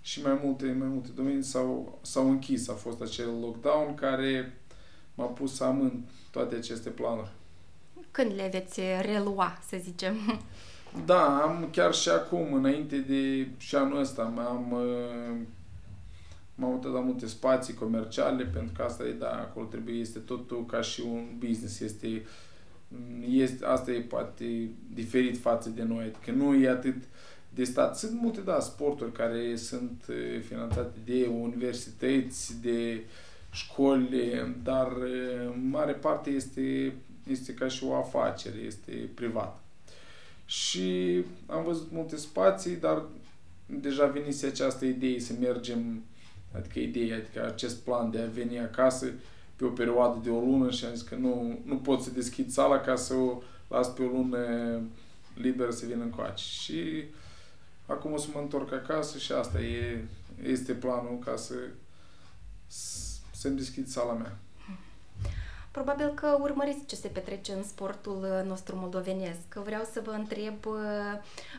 și 0.00 0.22
mai 0.22 0.40
multe, 0.44 0.76
mai 0.78 0.88
multe 0.88 1.08
domenii 1.14 1.42
s-au, 1.42 1.98
s-au 2.02 2.30
închis. 2.30 2.68
A 2.68 2.74
fost 2.74 3.00
acel 3.00 3.28
lockdown 3.40 3.94
care 3.94 4.58
m-a 5.14 5.24
pus 5.24 5.54
să 5.54 5.64
amân 5.64 6.04
toate 6.30 6.54
aceste 6.54 6.88
planuri. 6.88 7.30
Când 8.10 8.32
le 8.34 8.48
veți 8.52 8.80
relua, 9.00 9.58
să 9.68 9.76
zicem? 9.80 10.14
Da, 11.04 11.42
am 11.42 11.68
chiar 11.72 11.94
și 11.94 12.08
acum, 12.08 12.52
înainte 12.52 12.96
de 12.96 13.48
și 13.56 13.74
anul 13.76 14.00
ăsta, 14.00 14.22
m-am 14.22 14.74
m-am 16.54 16.70
mutat 16.70 16.92
la 16.92 17.00
multe 17.00 17.26
spații 17.26 17.74
comerciale, 17.74 18.44
pentru 18.44 18.72
că 18.76 18.82
asta 18.82 19.04
e, 19.04 19.12
da, 19.12 19.30
acolo 19.30 19.66
trebuie, 19.66 19.94
este 19.94 20.18
totul 20.18 20.66
ca 20.66 20.80
și 20.80 21.00
un 21.00 21.26
business, 21.38 21.80
este, 21.80 22.26
este 23.28 23.64
asta 23.64 23.90
e 23.90 24.00
poate 24.00 24.68
diferit 24.94 25.38
față 25.38 25.68
de 25.68 25.82
noi, 25.82 26.04
adică 26.04 26.30
nu 26.30 26.54
e 26.54 26.68
atât 26.68 27.02
de 27.54 27.64
stat. 27.64 27.98
Sunt 27.98 28.20
multe, 28.20 28.40
da, 28.40 28.60
sporturi 28.60 29.12
care 29.12 29.56
sunt 29.56 30.04
finanțate 30.46 30.98
de 31.04 31.26
universități, 31.26 32.60
de 32.60 33.00
școli, 33.52 34.54
dar 34.62 34.92
în 35.54 35.68
mare 35.68 35.92
parte 35.92 36.30
este, 36.30 36.94
este 37.30 37.54
ca 37.54 37.68
și 37.68 37.84
o 37.84 37.94
afacere, 37.94 38.58
este 38.58 38.92
privat. 39.14 39.62
Și 40.44 41.24
am 41.46 41.64
văzut 41.64 41.90
multe 41.90 42.16
spații, 42.16 42.76
dar 42.76 43.02
deja 43.66 44.06
venise 44.06 44.46
această 44.46 44.84
idee 44.84 45.18
să 45.20 45.32
mergem, 45.40 46.02
adică 46.56 46.78
ideea, 46.78 47.16
adică 47.16 47.46
acest 47.46 47.76
plan 47.76 48.10
de 48.10 48.18
a 48.18 48.26
veni 48.26 48.58
acasă 48.58 49.06
pe 49.56 49.64
o 49.64 49.68
perioadă 49.68 50.20
de 50.22 50.30
o 50.30 50.40
lună 50.40 50.70
și 50.70 50.84
am 50.84 50.94
zis 50.94 51.02
că 51.02 51.14
nu, 51.14 51.58
nu 51.64 51.76
pot 51.76 52.02
să 52.02 52.10
deschid 52.10 52.50
sala 52.50 52.80
ca 52.80 52.96
să 52.96 53.14
o 53.14 53.42
las 53.68 53.88
pe 53.88 54.02
o 54.02 54.06
lună 54.06 54.38
liberă 55.34 55.70
să 55.70 55.86
vină 55.86 56.02
încoace. 56.02 56.44
Și 56.44 57.04
acum 57.86 58.12
o 58.12 58.16
să 58.16 58.28
mă 58.34 58.40
întorc 58.40 58.72
acasă 58.72 59.18
și 59.18 59.32
asta 59.32 59.60
e, 59.60 60.04
este 60.42 60.72
planul 60.72 61.18
ca 61.24 61.36
să 61.36 61.54
să-mi 63.30 63.56
deschid 63.56 63.86
sala 63.86 64.12
mea. 64.12 64.36
Probabil 65.70 66.08
că 66.08 66.36
urmăriți 66.40 66.86
ce 66.86 66.96
se 66.96 67.08
petrece 67.08 67.52
în 67.52 67.64
sportul 67.64 68.18
uh, 68.22 68.48
nostru 68.48 68.76
moldovenesc. 68.76 69.54
Vreau 69.54 69.88
să 69.92 70.00
vă 70.04 70.10
întreb 70.10 70.66
uh, 70.66 70.74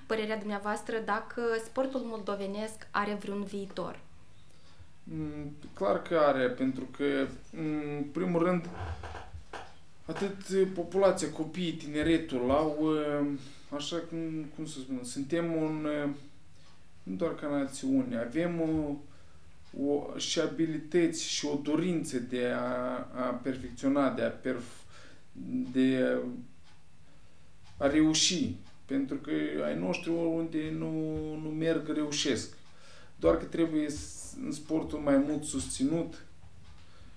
părerea 0.05 0.37
dumneavoastră 0.37 0.97
dacă 1.05 1.41
sportul 1.65 1.99
moldovenesc 1.99 2.87
are 2.91 3.13
vreun 3.13 3.43
viitor. 3.43 3.99
Mm, 5.03 5.55
clar 5.73 6.01
că 6.01 6.17
are, 6.17 6.47
pentru 6.47 6.87
că, 6.97 7.27
mm, 7.57 7.97
în 7.97 8.03
primul 8.11 8.43
rând, 8.43 8.69
atât 10.05 10.67
populația, 10.73 11.29
copiii, 11.29 11.71
tineretul 11.73 12.51
au, 12.51 12.77
uh, 12.81 13.27
așa 13.75 13.97
cum, 13.97 14.45
cum 14.55 14.65
să 14.65 14.79
spun, 14.79 14.99
suntem 15.03 15.55
un, 15.55 15.87
nu 17.03 17.15
doar 17.15 17.35
ca 17.35 17.47
națiune, 17.47 18.17
avem 18.17 18.61
o, 18.61 18.95
o, 19.85 20.17
și 20.17 20.39
abilități 20.39 21.23
și 21.23 21.45
o 21.45 21.59
dorință 21.63 22.19
de 22.19 22.45
a, 22.45 23.07
a 23.15 23.39
perfecționa, 23.43 24.09
de 24.09 24.21
a, 24.21 24.29
perf, 24.29 24.65
de 25.71 26.17
a 27.77 27.87
reuși. 27.87 28.55
Pentru 28.85 29.15
că 29.15 29.31
ai 29.63 29.79
noștri 29.79 30.09
unde 30.09 30.73
nu, 30.77 30.89
nu 31.43 31.49
merg, 31.49 31.87
reușesc. 31.93 32.57
Doar 33.23 33.37
că 33.37 33.45
trebuie 33.45 33.87
în 34.45 34.51
sportul 34.51 34.99
mai 34.99 35.17
mult 35.17 35.43
susținut 35.43 36.25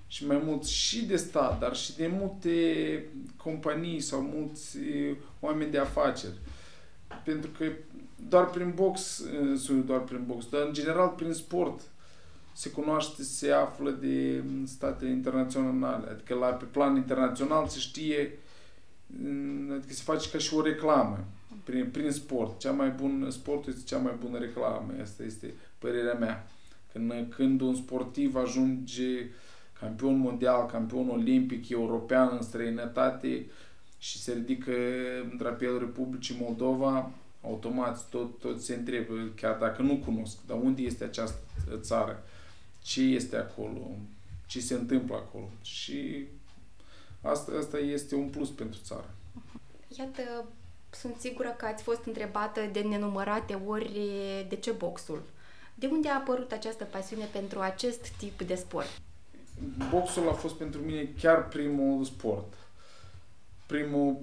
și 0.07 0.27
mai 0.27 0.41
mult 0.45 0.65
și 0.65 1.07
de 1.07 1.17
stat, 1.17 1.59
dar 1.59 1.77
și 1.77 1.97
de 1.97 2.07
multe 2.07 3.05
companii 3.37 4.01
sau 4.01 4.21
mulți 4.21 4.77
oameni 5.41 5.71
de 5.71 5.79
afaceri. 5.79 6.39
Pentru 7.25 7.51
că 7.59 7.65
doar 8.29 8.51
prin 8.51 8.73
box, 8.75 9.23
doar 9.85 10.01
prin 10.01 10.25
box, 10.27 10.49
dar 10.49 10.63
în 10.63 10.73
general 10.73 11.09
prin 11.09 11.33
sport, 11.33 11.81
se 12.53 12.71
cunoaște, 12.71 13.23
se 13.23 13.51
află 13.51 13.91
de 13.91 14.45
statele 14.65 15.11
internaționale. 15.11 16.11
Adică 16.11 16.35
la, 16.35 16.47
pe 16.47 16.65
plan 16.65 16.97
internațional 16.97 17.69
se 17.69 17.79
știe, 17.79 18.39
adică 19.71 19.93
se 19.93 20.03
face 20.05 20.31
ca 20.31 20.39
și 20.39 20.55
o 20.55 20.63
reclamă 20.63 21.25
prin, 21.67 21.91
prin 21.91 22.11
sport. 22.11 22.59
Cea 22.59 22.71
mai 22.71 22.91
bun, 22.91 23.31
sportul 23.31 23.73
este 23.73 23.85
cea 23.85 23.99
mai 23.99 24.15
bună 24.21 24.39
reclamă. 24.39 24.93
Asta 25.03 25.23
este 25.23 25.55
părerea 25.79 26.15
mea. 26.15 26.47
Când, 26.93 27.13
când 27.37 27.61
un 27.61 27.75
sportiv 27.75 28.37
ajunge 28.37 29.31
campion 29.81 30.19
mondial, 30.19 30.67
campion 30.67 31.09
olimpic, 31.09 31.69
european 31.69 32.29
în 32.33 32.43
străinătate 32.43 33.47
și 33.99 34.19
se 34.19 34.33
ridică 34.33 34.73
în 35.31 35.37
drapelul 35.37 35.79
Republicii 35.79 36.37
Moldova, 36.41 37.11
automat 37.43 38.09
tot, 38.09 38.39
tot 38.39 38.63
se 38.63 38.75
întreabă, 38.75 39.15
chiar 39.35 39.57
dacă 39.57 39.83
nu 39.83 39.97
cunosc, 39.97 40.37
dar 40.47 40.59
unde 40.63 40.83
este 40.83 41.05
această 41.05 41.39
țară? 41.81 42.23
ce 42.87 43.01
este 43.01 43.37
acolo, 43.37 43.97
ce 44.47 44.61
se 44.61 44.75
întâmplă 44.75 45.15
acolo. 45.15 45.49
Și 45.63 46.27
asta, 47.23 47.53
asta 47.59 47.79
este 47.79 48.15
un 48.15 48.29
plus 48.29 48.51
pentru 48.51 48.81
țară. 48.83 49.15
Iată, 49.99 50.23
sunt 51.01 51.17
sigură 51.19 51.55
că 51.59 51.67
ați 51.67 51.83
fost 51.83 52.05
întrebată 52.05 52.61
de 52.73 52.81
nenumărate 52.81 53.61
ori 53.67 53.91
de 54.49 54.57
ce 54.57 54.71
boxul. 54.71 55.23
De 55.75 55.87
unde 55.87 56.09
a 56.09 56.15
apărut 56.15 56.53
această 56.53 56.85
pasiune 56.85 57.25
pentru 57.33 57.61
acest 57.61 58.09
tip 58.09 58.43
de 58.43 58.55
sport? 58.55 59.01
Boxul 59.91 60.29
a 60.29 60.33
fost 60.33 60.55
pentru 60.55 60.81
mine 60.81 61.09
chiar 61.21 61.49
primul 61.49 62.05
sport. 62.05 62.53
Primul, 63.67 64.17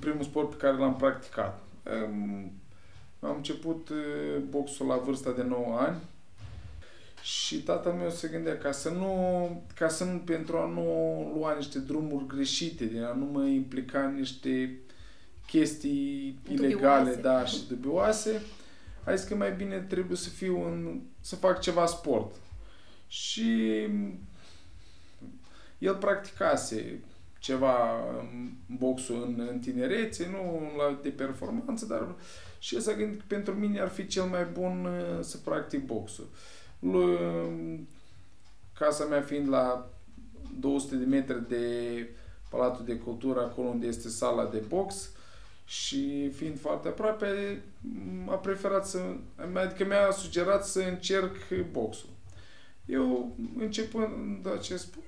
primul 0.00 0.24
sport 0.24 0.50
pe 0.50 0.56
care 0.56 0.76
l-am 0.76 0.96
practicat. 0.96 1.62
Am 3.20 3.36
început 3.36 3.88
eh, 3.90 4.42
boxul 4.50 4.86
la 4.86 4.96
vârsta 4.96 5.32
de 5.32 5.42
9 5.42 5.78
ani 5.78 5.96
Și 7.22 7.62
tatăl 7.62 7.92
meu 7.92 8.10
se 8.10 8.28
gândea 8.28 8.58
ca 8.58 8.72
să 8.72 8.88
nu, 8.88 9.62
ca 9.74 9.88
să 9.88 10.04
nu, 10.04 10.18
pentru 10.18 10.56
a 10.56 10.66
nu 10.66 10.82
lua 11.36 11.54
niște 11.54 11.78
drumuri 11.78 12.26
greșite, 12.26 12.84
de 12.84 12.98
a 13.04 13.12
nu 13.12 13.24
mă 13.24 13.44
implica 13.44 14.04
în 14.04 14.14
niște 14.14 14.78
chestii 15.50 16.38
Dubioase. 16.44 16.66
ilegale, 16.66 17.14
da, 17.14 17.44
și 17.44 17.66
dubioase, 17.68 18.42
a 19.04 19.14
zis 19.14 19.28
că 19.28 19.34
mai 19.34 19.52
bine 19.52 19.78
trebuie 19.78 20.16
să 20.16 20.28
fiu 20.28 20.64
în, 20.64 21.00
să 21.20 21.36
fac 21.36 21.60
ceva 21.60 21.86
sport. 21.86 22.34
Și 23.06 23.88
el 25.78 25.94
practicase 25.94 27.00
ceva 27.38 28.00
în 28.18 28.50
boxul 28.78 29.22
în, 29.22 29.48
în 29.50 29.58
tinerețe, 29.58 30.28
nu 30.30 30.60
la 30.76 30.98
de 31.02 31.08
performanță, 31.08 31.86
dar 31.86 32.14
și 32.58 32.74
el 32.74 32.80
s-a 32.80 32.94
gândit 32.94 33.18
că 33.18 33.24
pentru 33.26 33.54
mine 33.54 33.80
ar 33.80 33.88
fi 33.88 34.06
cel 34.06 34.24
mai 34.24 34.44
bun 34.44 34.84
uh, 34.84 35.24
să 35.24 35.36
practic 35.36 35.86
boxul. 35.86 36.28
Lui, 36.78 37.18
casa 38.78 39.04
mea 39.04 39.22
fiind 39.22 39.48
la 39.48 39.90
200 40.60 40.94
de 40.96 41.04
metri 41.04 41.48
de 41.48 41.64
Palatul 42.50 42.84
de 42.84 42.96
Cultură, 42.96 43.40
acolo 43.40 43.68
unde 43.68 43.86
este 43.86 44.08
sala 44.08 44.44
de 44.46 44.62
box, 44.68 45.10
și 45.70 46.30
fiind 46.30 46.60
foarte 46.60 46.88
aproape, 46.88 47.62
a 48.28 48.34
preferat 48.34 48.86
să... 48.86 48.98
Adică 49.54 49.84
mi-a 49.84 50.10
sugerat 50.10 50.66
să 50.66 50.80
încerc 50.80 51.36
boxul. 51.70 52.08
Eu, 52.86 53.36
începând 53.58 54.46
acest 54.58 54.82
sport, 54.82 55.06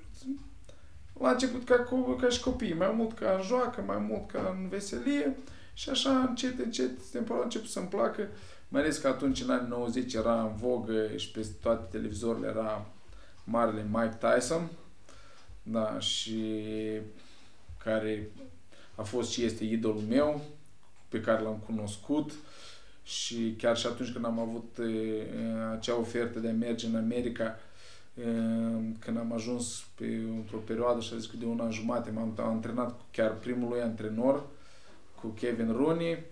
la 1.19 1.29
început 1.29 1.65
ca, 1.65 1.85
co- 1.85 2.19
ca 2.21 2.29
și 2.29 2.39
copii, 2.39 2.73
mai 2.73 2.91
mult 2.95 3.17
ca 3.17 3.33
în 3.35 3.41
joacă, 3.41 3.81
mai 3.81 3.97
mult 3.97 4.31
ca 4.31 4.55
în 4.57 4.69
veselie 4.69 5.37
și 5.73 5.89
așa 5.89 6.19
încet, 6.19 6.59
încet, 6.59 7.03
temporar 7.11 7.41
a 7.41 7.43
început 7.43 7.69
să-mi 7.69 7.87
placă, 7.87 8.27
mai 8.67 8.81
ales 8.81 8.97
că 8.97 9.07
atunci 9.07 9.41
în 9.41 9.49
anii 9.49 9.69
90 9.69 10.13
era 10.13 10.41
în 10.41 10.55
vogă 10.55 11.15
și 11.15 11.31
peste 11.31 11.55
toate 11.61 11.97
televizorile 11.97 12.47
era 12.47 12.85
marele 13.43 13.87
Mike 13.91 14.17
Tyson, 14.19 14.69
da, 15.63 15.99
și 15.99 16.61
care 17.83 18.29
a 18.95 19.01
fost 19.01 19.31
și 19.31 19.43
este 19.43 19.63
idolul 19.63 20.01
meu, 20.09 20.41
pe 21.09 21.21
care 21.21 21.41
l-am 21.41 21.61
cunoscut 21.65 22.31
și 23.03 23.55
chiar 23.57 23.77
și 23.77 23.87
atunci 23.87 24.11
când 24.11 24.25
am 24.25 24.39
avut 24.39 24.77
e, 24.77 25.23
acea 25.71 25.97
ofertă 25.97 26.39
de 26.39 26.49
a 26.49 26.53
merge 26.53 26.87
în 26.87 26.95
America, 26.95 27.59
e, 28.15 28.23
când 28.99 29.17
am 29.17 29.33
ajuns 29.33 29.85
pe, 29.95 30.05
într-o 30.35 30.57
perioadă 30.57 30.99
și 30.99 31.13
a 31.13 31.17
zis 31.17 31.29
că 31.29 31.37
de 31.37 31.45
un 31.45 31.59
an 31.59 31.71
jumate 31.71 32.11
m-am 32.11 32.33
am 32.37 32.47
antrenat 32.47 32.91
cu 32.91 33.03
chiar 33.11 33.35
primul 33.35 33.69
lui 33.69 33.81
antrenor, 33.81 34.45
cu 35.21 35.27
Kevin 35.27 35.71
Rooney 35.71 36.23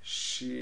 și 0.00 0.52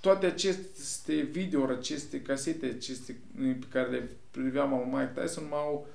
toate 0.00 0.26
aceste 0.26 1.14
videouri, 1.30 1.72
aceste 1.72 2.22
casete, 2.22 2.74
aceste 2.76 3.16
pe 3.34 3.66
care 3.70 3.88
le 3.88 4.10
priveam 4.30 4.74
al 4.74 4.80
lui 4.80 4.98
Mike 4.98 5.20
Tyson 5.20 5.46
m-au 5.50 5.86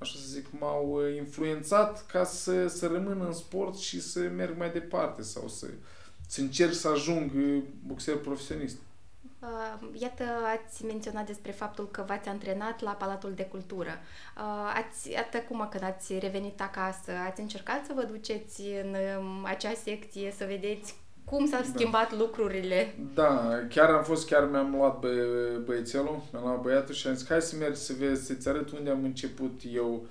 așa 0.00 0.18
să 0.18 0.26
zic, 0.26 0.46
m-au 0.58 1.00
influențat 1.16 2.06
ca 2.06 2.24
să, 2.24 2.66
să 2.66 2.86
rămân 2.86 3.20
în 3.20 3.32
sport 3.32 3.76
și 3.78 4.00
să 4.00 4.18
merg 4.20 4.58
mai 4.58 4.70
departe 4.70 5.22
sau 5.22 5.48
să, 5.48 5.66
să 6.26 6.40
încerc 6.40 6.72
să 6.72 6.88
ajung 6.88 7.30
boxer 7.86 8.16
profesionist. 8.16 8.76
Uh, 9.40 10.00
Iată, 10.00 10.24
ați 10.24 10.84
menționat 10.84 11.26
despre 11.26 11.52
faptul 11.52 11.88
că 11.88 12.04
v-ați 12.06 12.28
antrenat 12.28 12.80
la 12.80 12.90
Palatul 12.90 13.32
de 13.34 13.44
Cultură. 13.44 13.90
Uh, 14.36 14.72
Ați, 14.74 15.10
iată 15.10 15.38
cum 15.38 15.68
când 15.70 15.84
ați 15.84 16.18
revenit 16.18 16.60
acasă, 16.60 17.12
ați 17.28 17.40
încercat 17.40 17.84
să 17.86 17.92
vă 17.94 18.02
duceți 18.02 18.62
în 18.62 18.96
um, 19.18 19.44
acea 19.44 19.72
secție, 19.74 20.34
să 20.36 20.44
vedeți 20.44 20.94
cum 21.30 21.46
s-au 21.46 21.62
schimbat 21.74 22.18
lucrurile? 22.18 22.94
Da, 23.14 23.58
chiar 23.68 23.90
am 23.90 24.02
fost, 24.02 24.28
chiar 24.28 24.48
mi-am 24.50 24.74
luat 24.76 24.98
bă, 24.98 25.08
băiețelul, 25.64 26.22
mi-am 26.32 26.44
luat 26.44 26.60
băiatul 26.60 26.94
și 26.94 27.06
am 27.06 27.14
zis, 27.14 27.28
hai 27.28 27.40
să 27.40 27.56
mergi 27.56 27.80
să 27.80 27.92
vezi, 27.98 28.26
să-ți 28.26 28.48
arăt 28.48 28.70
unde 28.70 28.90
am 28.90 29.04
început 29.04 29.60
eu, 29.72 30.06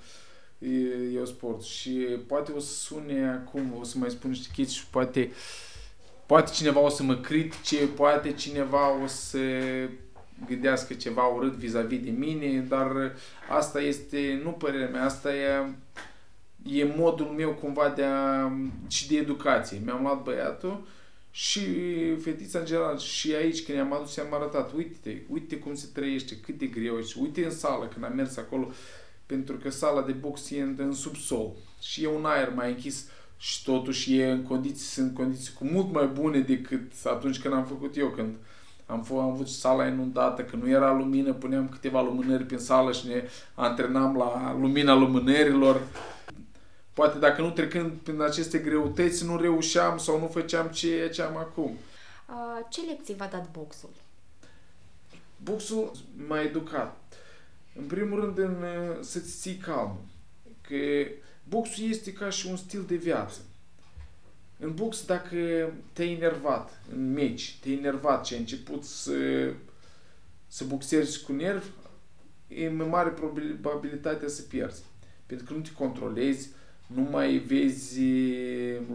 eu 1.14 1.24
sport. 1.24 1.62
Și 1.62 1.90
poate 2.26 2.52
o 2.52 2.58
să 2.58 2.72
sune 2.72 3.28
acum, 3.28 3.76
o 3.80 3.84
să 3.84 3.98
mai 3.98 4.10
spun 4.10 4.30
niște 4.30 4.48
chestii 4.54 4.78
și 4.78 4.86
poate, 4.86 5.30
poate 6.26 6.50
cineva 6.52 6.80
o 6.80 6.88
să 6.88 7.02
mă 7.02 7.16
critice, 7.16 7.86
poate 7.86 8.32
cineva 8.32 9.02
o 9.02 9.06
să 9.06 9.38
gândească 10.46 10.94
ceva 10.94 11.22
urât 11.26 11.52
vis-a-vis 11.52 12.04
de 12.04 12.10
mine, 12.10 12.64
dar 12.68 13.12
asta 13.48 13.80
este, 13.80 14.40
nu 14.44 14.50
părerea 14.50 14.88
mea, 14.88 15.04
asta 15.04 15.34
e, 15.34 15.72
e 16.62 16.94
modul 16.96 17.26
meu 17.26 17.50
cumva 17.50 17.92
de 17.96 18.04
a, 18.04 18.52
și 18.88 19.08
de 19.08 19.16
educație. 19.16 19.80
Mi-am 19.84 20.02
luat 20.02 20.22
băiatul 20.22 20.86
și 21.30 21.60
fetița 22.22 22.58
în 22.58 22.64
general 22.64 22.98
și 22.98 23.34
aici 23.34 23.64
când 23.64 23.78
i-am 23.78 23.92
adus 23.92 24.14
i-am 24.14 24.34
arătat, 24.34 24.72
uite, 24.72 25.22
uite 25.28 25.56
cum 25.56 25.74
se 25.74 25.88
trăiește, 25.92 26.36
cât 26.36 26.58
de 26.58 26.66
greu 26.66 26.98
e 26.98 27.02
și 27.02 27.18
uite 27.20 27.44
în 27.44 27.50
sală 27.50 27.86
când 27.86 28.04
am 28.04 28.12
mers 28.14 28.36
acolo 28.36 28.70
pentru 29.26 29.56
că 29.56 29.70
sala 29.70 30.02
de 30.02 30.12
box 30.12 30.50
e 30.50 30.60
în, 30.60 30.74
în 30.78 30.92
subsol 30.92 31.52
și 31.80 32.02
e 32.02 32.08
un 32.08 32.24
aer 32.24 32.52
mai 32.54 32.70
închis 32.70 33.08
și 33.36 33.64
totuși 33.64 34.16
e 34.16 34.30
în 34.30 34.42
condiții, 34.42 34.86
sunt 34.86 35.14
condiții 35.14 35.52
cu 35.58 35.64
mult 35.64 35.92
mai 35.92 36.06
bune 36.06 36.38
decât 36.38 36.92
atunci 37.04 37.40
când 37.40 37.54
am 37.54 37.64
făcut 37.64 37.96
eu, 37.96 38.08
când 38.08 38.34
am, 38.86 39.04
f- 39.04 39.10
am 39.10 39.30
avut 39.30 39.48
sala 39.48 39.86
inundată, 39.86 40.42
că 40.42 40.56
nu 40.56 40.68
era 40.68 40.92
lumină, 40.92 41.32
puneam 41.32 41.68
câteva 41.68 42.02
lumânări 42.02 42.44
prin 42.44 42.58
sală 42.58 42.92
și 42.92 43.06
ne 43.06 43.22
antrenam 43.54 44.16
la 44.16 44.56
lumina 44.60 44.94
lumânărilor. 44.94 45.80
Poate 46.92 47.18
dacă 47.18 47.42
nu 47.42 47.50
trecând 47.50 47.92
prin 47.92 48.20
aceste 48.20 48.58
greutăți, 48.58 49.24
nu 49.24 49.36
reușeam 49.36 49.98
sau 49.98 50.18
nu 50.18 50.28
făceam 50.28 50.68
ceea 50.68 51.10
ce 51.10 51.22
am 51.22 51.36
acum. 51.36 51.70
Uh, 52.28 52.66
Ce 52.70 52.80
lecții 52.80 53.14
v-a 53.14 53.26
dat 53.26 53.50
boxul? 53.50 53.90
Boxul 55.36 55.92
m-a 56.26 56.40
educat. 56.40 56.96
În 57.74 57.84
primul 57.84 58.20
rând, 58.20 58.38
în, 58.38 58.62
uh, 58.62 58.98
să-ți 59.00 59.40
ții 59.40 59.56
calm. 59.56 59.98
Că 60.60 60.76
boxul 61.48 61.88
este 61.88 62.12
ca 62.12 62.30
și 62.30 62.46
un 62.46 62.56
stil 62.56 62.84
de 62.86 62.96
viață. 62.96 63.40
În 64.58 64.74
box, 64.74 65.04
dacă 65.04 65.36
te-ai 65.92 66.12
enervat 66.12 66.80
în 66.92 67.12
meci, 67.12 67.58
te-ai 67.60 67.76
enervat 67.76 68.26
și 68.26 68.32
ai 68.32 68.38
început 68.38 68.84
să, 68.84 69.12
să 70.46 70.64
boxezi 70.64 71.24
cu 71.24 71.32
nervi, 71.32 71.66
e 72.48 72.68
mai 72.68 72.86
mare 72.86 73.10
probabilitatea 73.10 74.28
să 74.28 74.42
pierzi. 74.42 74.82
Pentru 75.26 75.46
că 75.46 75.52
nu 75.52 75.60
te 75.60 75.70
controlezi, 75.72 76.48
nu 76.94 77.02
mai 77.10 77.36
vezi 77.38 78.00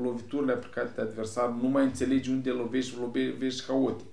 loviturile 0.02 0.52
aplicate 0.52 0.92
de 0.96 1.02
adversar, 1.02 1.50
nu 1.50 1.68
mai 1.68 1.84
înțelegi 1.84 2.30
unde 2.30 2.50
lovești, 2.50 2.98
lovești 3.00 3.66
haotic. 3.66 4.06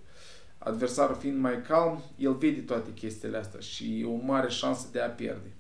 Adversarul 0.59 1.17
fiind 1.17 1.39
mai 1.39 1.63
calm, 1.63 2.03
el 2.19 2.35
vede 2.35 2.61
toate 2.61 2.93
chestiile 2.95 3.37
astea 3.37 3.61
și 3.61 4.01
e 4.01 4.05
o 4.05 4.17
mare 4.17 4.49
șansă 4.49 4.87
de 4.93 5.01
a 5.01 5.09
pierde. 5.09 5.53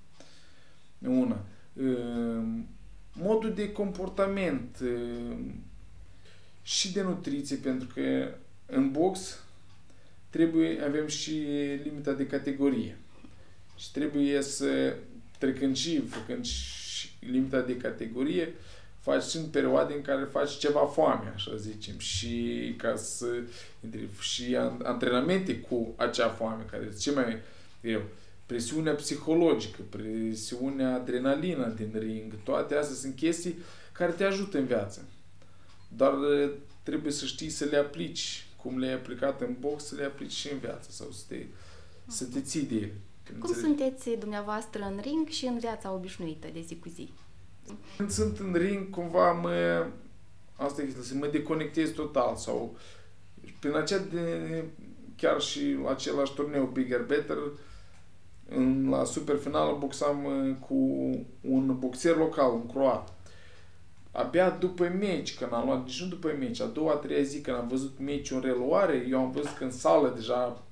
Una. 0.98 1.44
Ehm, 1.80 2.66
Modul 3.14 3.54
de 3.54 3.72
comportament 3.72 4.78
ehm, 4.82 5.54
și 6.62 6.92
de 6.92 7.02
nutriție, 7.02 7.56
pentru 7.56 7.88
că 7.94 8.34
în 8.66 8.90
box 8.90 9.44
trebuie, 10.30 10.82
avem 10.84 11.06
și 11.06 11.30
limita 11.82 12.12
de 12.12 12.26
categorie. 12.26 12.98
Și 13.76 13.92
trebuie 13.92 14.42
să, 14.42 14.96
trecând 15.38 15.76
și, 15.76 16.00
făcând 16.00 16.44
și 16.44 16.81
limita 17.20 17.60
de 17.60 17.76
categorie, 17.76 18.54
faci 19.00 19.22
și 19.22 19.36
în 19.36 19.44
perioade 19.44 19.94
în 19.94 20.02
care 20.02 20.24
faci 20.24 20.58
ceva 20.58 20.86
foame, 20.86 21.32
așa 21.34 21.56
zicem, 21.56 21.98
și 21.98 22.74
ca 22.76 22.96
să 22.96 23.26
și 24.20 24.56
an- 24.56 24.82
antrenamente 24.82 25.58
cu 25.58 25.94
acea 25.96 26.28
foame, 26.28 26.64
care 26.70 26.86
este 26.88 27.00
ce 27.00 27.10
mai 27.10 27.40
greu. 27.82 28.02
Presiunea 28.46 28.94
psihologică, 28.94 29.82
presiunea 29.88 30.94
adrenalină 30.94 31.68
din 31.76 31.96
ring, 31.98 32.32
toate 32.44 32.74
astea 32.74 32.96
sunt 32.96 33.16
chestii 33.16 33.58
care 33.92 34.12
te 34.12 34.24
ajută 34.24 34.58
în 34.58 34.64
viață. 34.64 35.04
Dar 35.96 36.12
eh, 36.40 36.50
trebuie 36.82 37.12
să 37.12 37.24
știi 37.24 37.50
să 37.50 37.64
le 37.64 37.76
aplici, 37.76 38.46
cum 38.56 38.78
le-ai 38.78 38.94
aplicat 38.94 39.40
în 39.40 39.56
box, 39.60 39.84
să 39.84 39.94
le 39.94 40.04
aplici 40.04 40.32
și 40.32 40.52
în 40.52 40.58
viață 40.58 40.90
sau 40.90 41.10
să 41.10 41.22
te, 41.28 41.36
să 42.06 42.24
te 42.24 42.40
ții 42.40 42.62
de 42.62 42.74
ele. 42.74 42.92
Cum 43.38 43.54
sunteți 43.54 44.10
dumneavoastră 44.10 44.82
în 44.82 45.00
ring 45.02 45.28
și 45.28 45.46
în 45.46 45.58
viața 45.58 45.92
obișnuită 45.92 46.46
de 46.52 46.60
zi 46.60 46.78
cu 46.78 46.88
zi? 46.88 47.12
Când 47.96 48.10
sunt 48.10 48.38
în 48.38 48.54
ring, 48.54 48.90
cumva 48.90 49.32
mă, 49.32 49.86
asta 50.56 50.82
este, 50.82 51.02
să 51.02 51.14
mă 51.14 51.26
deconectez 51.26 51.90
total 51.90 52.36
sau 52.36 52.76
prin 53.60 53.74
acea 53.74 53.98
de, 53.98 54.64
chiar 55.16 55.40
și 55.40 55.76
la 55.82 55.90
același 55.90 56.34
turneu 56.34 56.64
Bigger 56.64 57.04
Better, 57.04 57.36
în, 58.48 58.88
la 58.88 59.04
superfinală 59.04 59.76
boxam 59.78 60.24
uh, 60.24 60.54
cu 60.68 60.74
un 61.40 61.78
boxer 61.78 62.16
local, 62.16 62.52
un 62.52 62.66
croat. 62.66 63.12
Abia 64.10 64.50
după 64.50 64.88
meci, 64.98 65.38
când 65.38 65.52
am 65.52 65.64
luat, 65.64 65.84
nici 65.84 66.02
nu 66.02 66.08
după 66.08 66.34
meci, 66.38 66.60
a 66.60 66.66
doua, 66.66 66.92
a 66.92 66.96
treia 66.96 67.22
zi, 67.22 67.40
când 67.40 67.56
am 67.56 67.68
văzut 67.68 67.98
meciul 67.98 68.36
în 68.36 68.42
reluare, 68.42 69.06
eu 69.10 69.18
am 69.18 69.30
văzut 69.30 69.56
că 69.56 69.64
în 69.64 69.70
sală 69.70 70.12
deja 70.14 70.62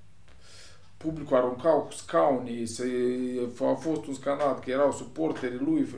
publicul 1.04 1.36
aruncau 1.36 1.80
cu 1.80 1.92
scaune, 1.92 2.64
se, 2.64 2.84
a 3.60 3.74
fost 3.74 4.06
un 4.06 4.14
scandal, 4.14 4.58
că 4.64 4.70
erau 4.70 4.92
suporterii 4.92 5.58
lui. 5.58 5.88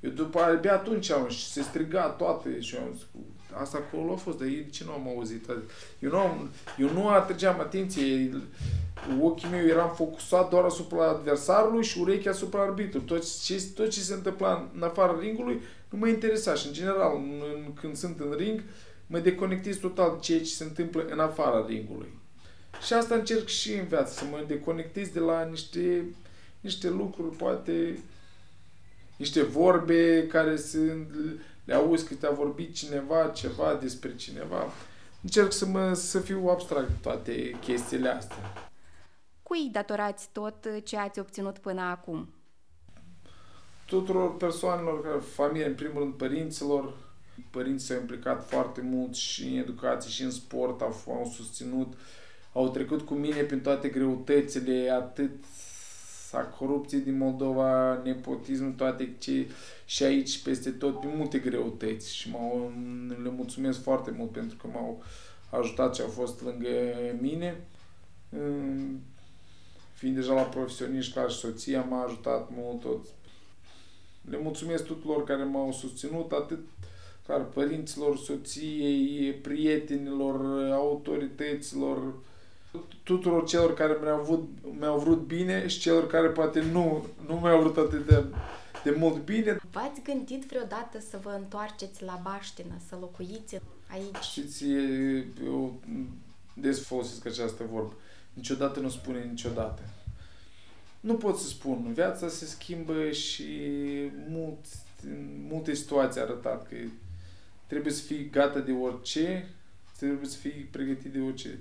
Eu 0.00 0.10
după 0.10 0.40
abia 0.40 0.72
atunci 0.72 1.10
am 1.10 1.28
și 1.28 1.50
se 1.50 1.62
striga 1.62 2.08
toate 2.08 2.60
și 2.60 2.74
eu 2.74 2.82
am 2.82 2.92
zis, 2.92 3.02
asta 3.62 3.78
acolo 3.78 4.12
a 4.12 4.16
fost, 4.16 4.38
dar 4.38 4.46
ei 4.46 4.62
de 4.62 4.70
ce 4.70 4.84
nu 4.84 4.92
am 4.92 5.08
auzit? 5.08 5.48
Eu 5.98 6.10
nu, 6.10 6.18
am, 6.18 6.50
eu 6.78 6.90
nu 6.92 7.08
atrăgeam 7.08 7.60
atenție, 7.60 8.30
ochii 9.20 9.48
mei 9.50 9.68
eram 9.68 9.94
focusat 9.94 10.50
doar 10.50 10.64
asupra 10.64 11.08
adversarului 11.08 11.84
și 11.84 11.98
urechea 11.98 12.30
asupra 12.30 12.62
arbitrului. 12.62 13.06
Tot 13.06 13.42
ce, 13.42 13.62
tot 13.74 13.90
ce 13.90 14.00
se 14.00 14.14
întâmpla 14.14 14.70
în 14.74 14.82
afara 14.82 15.16
ringului 15.20 15.60
nu 15.90 15.98
mă 15.98 16.08
interesa 16.08 16.54
și 16.54 16.66
în 16.66 16.72
general 16.72 17.16
în, 17.16 17.72
când 17.72 17.96
sunt 17.96 18.20
în 18.20 18.34
ring 18.36 18.62
mă 19.06 19.18
deconectez 19.18 19.76
total 19.76 20.18
ceea 20.20 20.38
ce 20.38 20.44
se 20.44 20.64
întâmplă 20.64 21.06
în 21.10 21.18
afara 21.18 21.66
ringului. 21.68 22.24
Și 22.84 22.92
asta 22.92 23.14
încerc 23.14 23.46
și 23.46 23.72
în 23.72 23.86
viață, 23.86 24.12
să 24.12 24.24
mă 24.24 24.44
deconectez 24.46 25.08
de 25.08 25.18
la 25.18 25.44
niște, 25.44 26.04
niște 26.60 26.88
lucruri, 26.88 27.36
poate 27.36 27.98
niște 29.16 29.42
vorbe 29.42 30.26
care 30.26 30.56
sunt, 30.56 31.08
le 31.64 31.74
auzi 31.74 32.06
că 32.06 32.14
te-a 32.14 32.30
vorbit 32.30 32.74
cineva, 32.74 33.28
ceva 33.28 33.74
despre 33.74 34.16
cineva. 34.16 34.72
Încerc 35.22 35.52
să, 35.52 35.66
mă, 35.66 35.92
să 35.94 36.20
fiu 36.20 36.48
abstract 36.48 37.02
toate 37.02 37.56
chestiile 37.60 38.08
astea. 38.08 38.70
Cui 39.42 39.68
datorați 39.72 40.28
tot 40.32 40.66
ce 40.84 40.96
ați 40.96 41.18
obținut 41.18 41.58
până 41.58 41.80
acum? 41.80 42.28
Tuturor 43.86 44.36
persoanelor, 44.36 45.22
familie, 45.22 45.66
în 45.66 45.74
primul 45.74 46.00
rând 46.00 46.14
părinților. 46.14 46.94
Părinții 47.50 47.86
s-au 47.86 48.00
implicat 48.00 48.48
foarte 48.48 48.80
mult 48.80 49.14
și 49.14 49.46
în 49.46 49.58
educație 49.58 50.10
și 50.10 50.22
în 50.22 50.30
sport, 50.30 50.80
au, 50.80 51.02
au 51.06 51.32
susținut, 51.34 51.94
au 52.56 52.68
trecut 52.68 53.00
cu 53.00 53.14
mine 53.14 53.42
prin 53.42 53.60
toate 53.60 53.88
greutățile, 53.88 54.90
atât 54.90 55.30
a 56.32 56.40
corupției 56.40 57.00
din 57.00 57.16
Moldova, 57.16 58.00
nepotism, 58.04 58.76
toate 58.76 59.14
ce 59.18 59.46
și 59.84 60.02
aici 60.02 60.42
peste 60.42 60.70
tot, 60.70 61.00
pe 61.00 61.06
multe 61.16 61.38
greutăți 61.38 62.14
și 62.14 62.30
m-au, 62.30 62.72
le 63.22 63.30
mulțumesc 63.30 63.82
foarte 63.82 64.10
mult 64.10 64.30
pentru 64.30 64.56
că 64.56 64.66
m-au 64.72 65.02
ajutat 65.50 65.94
și 65.94 66.00
au 66.00 66.08
fost 66.08 66.42
lângă 66.42 66.68
mine. 67.20 67.60
Fiind 69.92 70.14
deja 70.14 70.34
la 70.34 70.42
profesioniști, 70.42 71.14
ca 71.14 71.28
și 71.28 71.36
soția 71.36 71.82
m-a 71.82 72.04
ajutat 72.04 72.48
mult, 72.56 72.80
tot. 72.80 73.06
Le 74.30 74.38
mulțumesc 74.42 74.84
tuturor 74.84 75.24
care 75.24 75.44
m-au 75.44 75.72
susținut, 75.72 76.32
atât 76.32 76.60
clar 77.26 77.44
părinților, 77.44 78.18
soției, 78.18 79.32
prietenilor, 79.32 80.70
autorităților, 80.72 82.14
tuturor 83.02 83.46
celor 83.46 83.74
care 83.74 83.96
mi-au 84.02 84.22
vrut, 84.22 84.48
mi-au 84.78 84.98
vrut 84.98 85.26
bine 85.26 85.66
și 85.66 85.78
celor 85.78 86.06
care 86.06 86.28
poate 86.28 86.60
nu, 86.60 87.06
nu 87.26 87.34
mi-au 87.34 87.60
vrut 87.60 87.76
atât 87.76 88.06
de, 88.06 88.24
de 88.84 88.94
mult 88.98 89.24
bine. 89.24 89.60
V-ați 89.70 90.02
gândit 90.02 90.44
vreodată 90.44 91.00
să 91.10 91.18
vă 91.22 91.34
întoarceți 91.38 92.04
la 92.04 92.20
Baștină, 92.22 92.74
să 92.88 92.96
locuiți 93.00 93.60
aici? 93.90 94.22
Știți, 94.22 94.64
eu 95.44 95.80
des 96.54 96.84
folosesc 96.84 97.26
această 97.26 97.64
vorbă. 97.70 97.92
Niciodată 98.32 98.80
nu 98.80 98.88
spune 98.88 99.24
niciodată. 99.24 99.82
Nu 101.00 101.14
pot 101.14 101.38
să 101.38 101.48
spun. 101.48 101.92
Viața 101.94 102.28
se 102.28 102.44
schimbă 102.44 103.10
și 103.10 103.44
mult, 104.28 104.58
în 105.02 105.46
multe 105.48 105.74
situații 105.74 106.20
a 106.20 106.24
arătat 106.24 106.68
că 106.68 106.76
trebuie 107.66 107.92
să 107.92 108.02
fii 108.02 108.30
gata 108.30 108.58
de 108.58 108.72
orice, 108.72 109.48
trebuie 109.96 110.28
să 110.28 110.36
fii 110.36 110.68
pregătit 110.70 111.12
de 111.12 111.20
orice. 111.20 111.58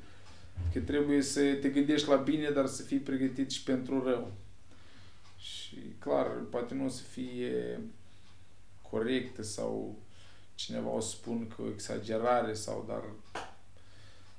Că 0.73 0.79
trebuie 0.79 1.21
să 1.21 1.53
te 1.61 1.69
gândești 1.69 2.09
la 2.09 2.15
bine, 2.15 2.49
dar 2.49 2.65
să 2.65 2.83
fii 2.83 2.97
pregătit 2.97 3.51
și 3.51 3.63
pentru 3.63 4.03
rău. 4.03 4.31
Și 5.37 5.77
clar, 5.99 6.27
poate 6.49 6.73
nu 6.73 6.85
o 6.85 6.89
să 6.89 7.01
fie 7.01 7.79
corectă 8.89 9.43
sau 9.43 9.95
cineva 10.55 10.89
o 10.89 10.99
să 10.99 11.09
spun 11.09 11.47
că 11.47 11.61
o 11.61 11.69
exagerare 11.69 12.53
sau 12.53 12.85
dar 12.87 13.03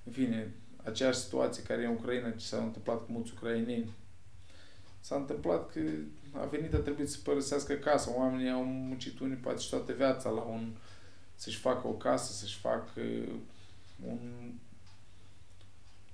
în 0.05 0.13
fine, 0.13 0.55
aceeași 0.85 1.19
situație 1.19 1.63
care 1.63 1.83
e 1.83 1.87
în 1.87 1.93
Ucraina, 1.93 2.31
ce 2.31 2.45
s-a 2.45 2.63
întâmplat 2.63 2.97
cu 2.97 3.13
mulți 3.13 3.33
ucraineni. 3.35 3.91
S-a 5.01 5.17
întâmplat 5.17 5.73
că 5.73 5.81
a 6.33 6.45
venit, 6.45 6.75
a 6.75 6.79
trebuit 6.79 7.11
să 7.11 7.19
părăsească 7.23 7.75
casa. 7.75 8.17
Oamenii 8.17 8.51
au 8.51 8.65
muncit 8.65 9.19
unii 9.19 9.37
poate 9.37 9.61
și 9.61 9.71
toată 9.71 9.93
viața 9.93 10.29
la 10.29 10.41
un, 10.41 10.73
să-și 11.35 11.59
facă 11.59 11.87
o 11.87 11.93
casă, 11.93 12.33
să-și 12.33 12.59
facă 12.59 13.01
un 14.07 14.19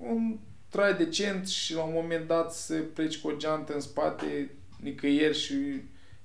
un 0.02 0.38
trai 0.68 0.94
decent 0.96 1.48
și 1.48 1.74
la 1.74 1.82
un 1.82 1.92
moment 1.92 2.26
dat 2.26 2.52
să 2.52 2.74
pleci 2.74 3.18
cu 3.18 3.28
o 3.28 3.36
geantă 3.36 3.74
în 3.74 3.80
spate 3.80 4.50
nicăieri 4.80 5.38
și 5.38 5.54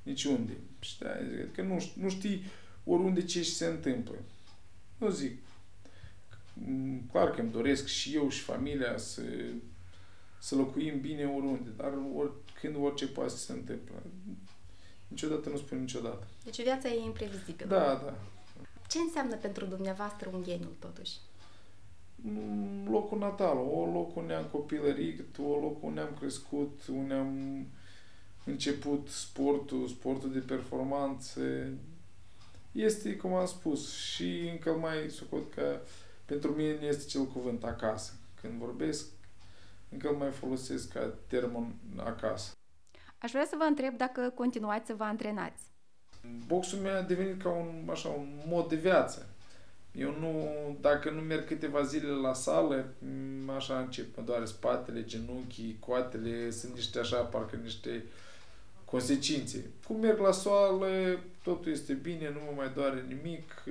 niciunde. 0.03 0.53
Știi? 0.79 1.05
Că 1.53 1.61
nu, 1.61 1.91
nu 1.93 2.09
știi 2.09 2.43
oriunde 2.83 3.23
ce 3.23 3.43
se 3.43 3.65
întâmplă. 3.65 4.15
Nu 4.97 5.09
zic. 5.09 5.37
Clar 7.11 7.31
că 7.31 7.41
îmi 7.41 7.51
doresc 7.51 7.85
și 7.85 8.15
eu 8.15 8.29
și 8.29 8.41
familia 8.41 8.97
să, 8.97 9.21
să 10.39 10.55
locuim 10.55 10.99
bine 10.99 11.25
oriunde, 11.25 11.69
dar 11.77 11.93
oricând 12.15 12.85
orice 12.85 13.07
poate 13.07 13.29
să 13.29 13.37
se 13.37 13.51
întâmple. 13.51 13.95
Niciodată 15.07 15.49
nu 15.49 15.57
spun 15.57 15.79
niciodată. 15.79 16.27
Deci 16.43 16.61
viața 16.61 16.89
e 16.89 17.03
imprevizibilă. 17.05 17.69
Da, 17.69 18.01
da. 18.05 18.17
Ce 18.89 18.97
înseamnă 18.99 19.35
pentru 19.35 19.65
dumneavoastră 19.65 20.29
ungheniul, 20.33 20.75
totuși? 20.79 21.13
Locul 22.89 23.17
natal, 23.17 23.57
o 23.57 23.85
loc 23.85 24.15
unde 24.15 24.33
am 24.33 24.45
copilărit, 24.45 25.37
o 25.37 25.59
loc 25.59 25.83
unde 25.83 25.99
am 25.99 26.15
crescut, 26.19 26.79
unde 26.87 27.13
am 27.13 27.65
început 28.43 29.07
sportul, 29.07 29.87
sportul 29.87 30.31
de 30.31 30.39
performanță. 30.39 31.41
Este, 32.71 33.15
cum 33.15 33.33
am 33.33 33.45
spus, 33.45 33.95
și 33.95 34.49
încă 34.51 34.71
mai 34.71 35.09
socot 35.09 35.53
că 35.53 35.79
pentru 36.25 36.51
mine 36.51 36.79
este 36.81 37.05
cel 37.05 37.25
cuvânt 37.25 37.63
acasă. 37.63 38.13
Când 38.41 38.53
vorbesc, 38.53 39.05
încă 39.89 40.11
mai 40.11 40.31
folosesc 40.31 40.91
ca 40.91 41.13
termen 41.27 41.73
acasă. 41.97 42.51
Aș 43.17 43.31
vrea 43.31 43.45
să 43.45 43.55
vă 43.57 43.63
întreb 43.63 43.97
dacă 43.97 44.29
continuați 44.35 44.87
să 44.87 44.93
vă 44.93 45.03
antrenați. 45.03 45.63
Boxul 46.47 46.79
meu 46.79 46.95
a 46.95 47.01
devenit 47.01 47.41
ca 47.41 47.49
un, 47.49 47.87
așa, 47.89 48.09
un 48.09 48.27
mod 48.47 48.69
de 48.69 48.75
viață 48.75 49.29
eu 49.97 50.15
nu, 50.19 50.47
dacă 50.81 51.09
nu 51.09 51.21
merg 51.21 51.45
câteva 51.45 51.81
zile 51.81 52.09
la 52.09 52.33
sală, 52.33 52.85
așa 53.55 53.79
încep, 53.79 54.17
mă 54.17 54.23
doare 54.23 54.45
spatele, 54.45 55.03
genunchii, 55.03 55.77
coatele, 55.79 56.49
sunt 56.49 56.73
niște 56.73 56.99
așa, 56.99 57.17
parcă 57.17 57.59
niște 57.63 58.03
consecințe. 58.85 59.65
Cum 59.87 59.99
merg 59.99 60.19
la 60.19 60.31
soală, 60.31 61.19
totul 61.43 61.71
este 61.71 61.93
bine, 61.93 62.29
nu 62.33 62.39
mă 62.45 62.51
mai 62.55 62.71
doare 62.75 63.05
nimic, 63.07 63.63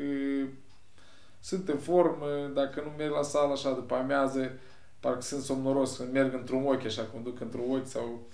sunt 1.40 1.68
în 1.68 1.78
formă, 1.78 2.50
dacă 2.54 2.80
nu 2.80 2.90
merg 2.96 3.12
la 3.12 3.22
sală 3.22 3.52
așa 3.52 3.72
după 3.72 3.94
amiază, 3.94 4.58
parcă 5.00 5.20
sunt 5.20 5.42
somnoros 5.42 5.96
când 5.96 6.12
merg 6.12 6.34
într-un 6.34 6.66
ochi, 6.66 6.84
așa 6.84 7.02
cum 7.02 7.22
duc 7.22 7.40
într-un 7.40 7.70
ochi 7.70 7.86
sau 7.86 8.26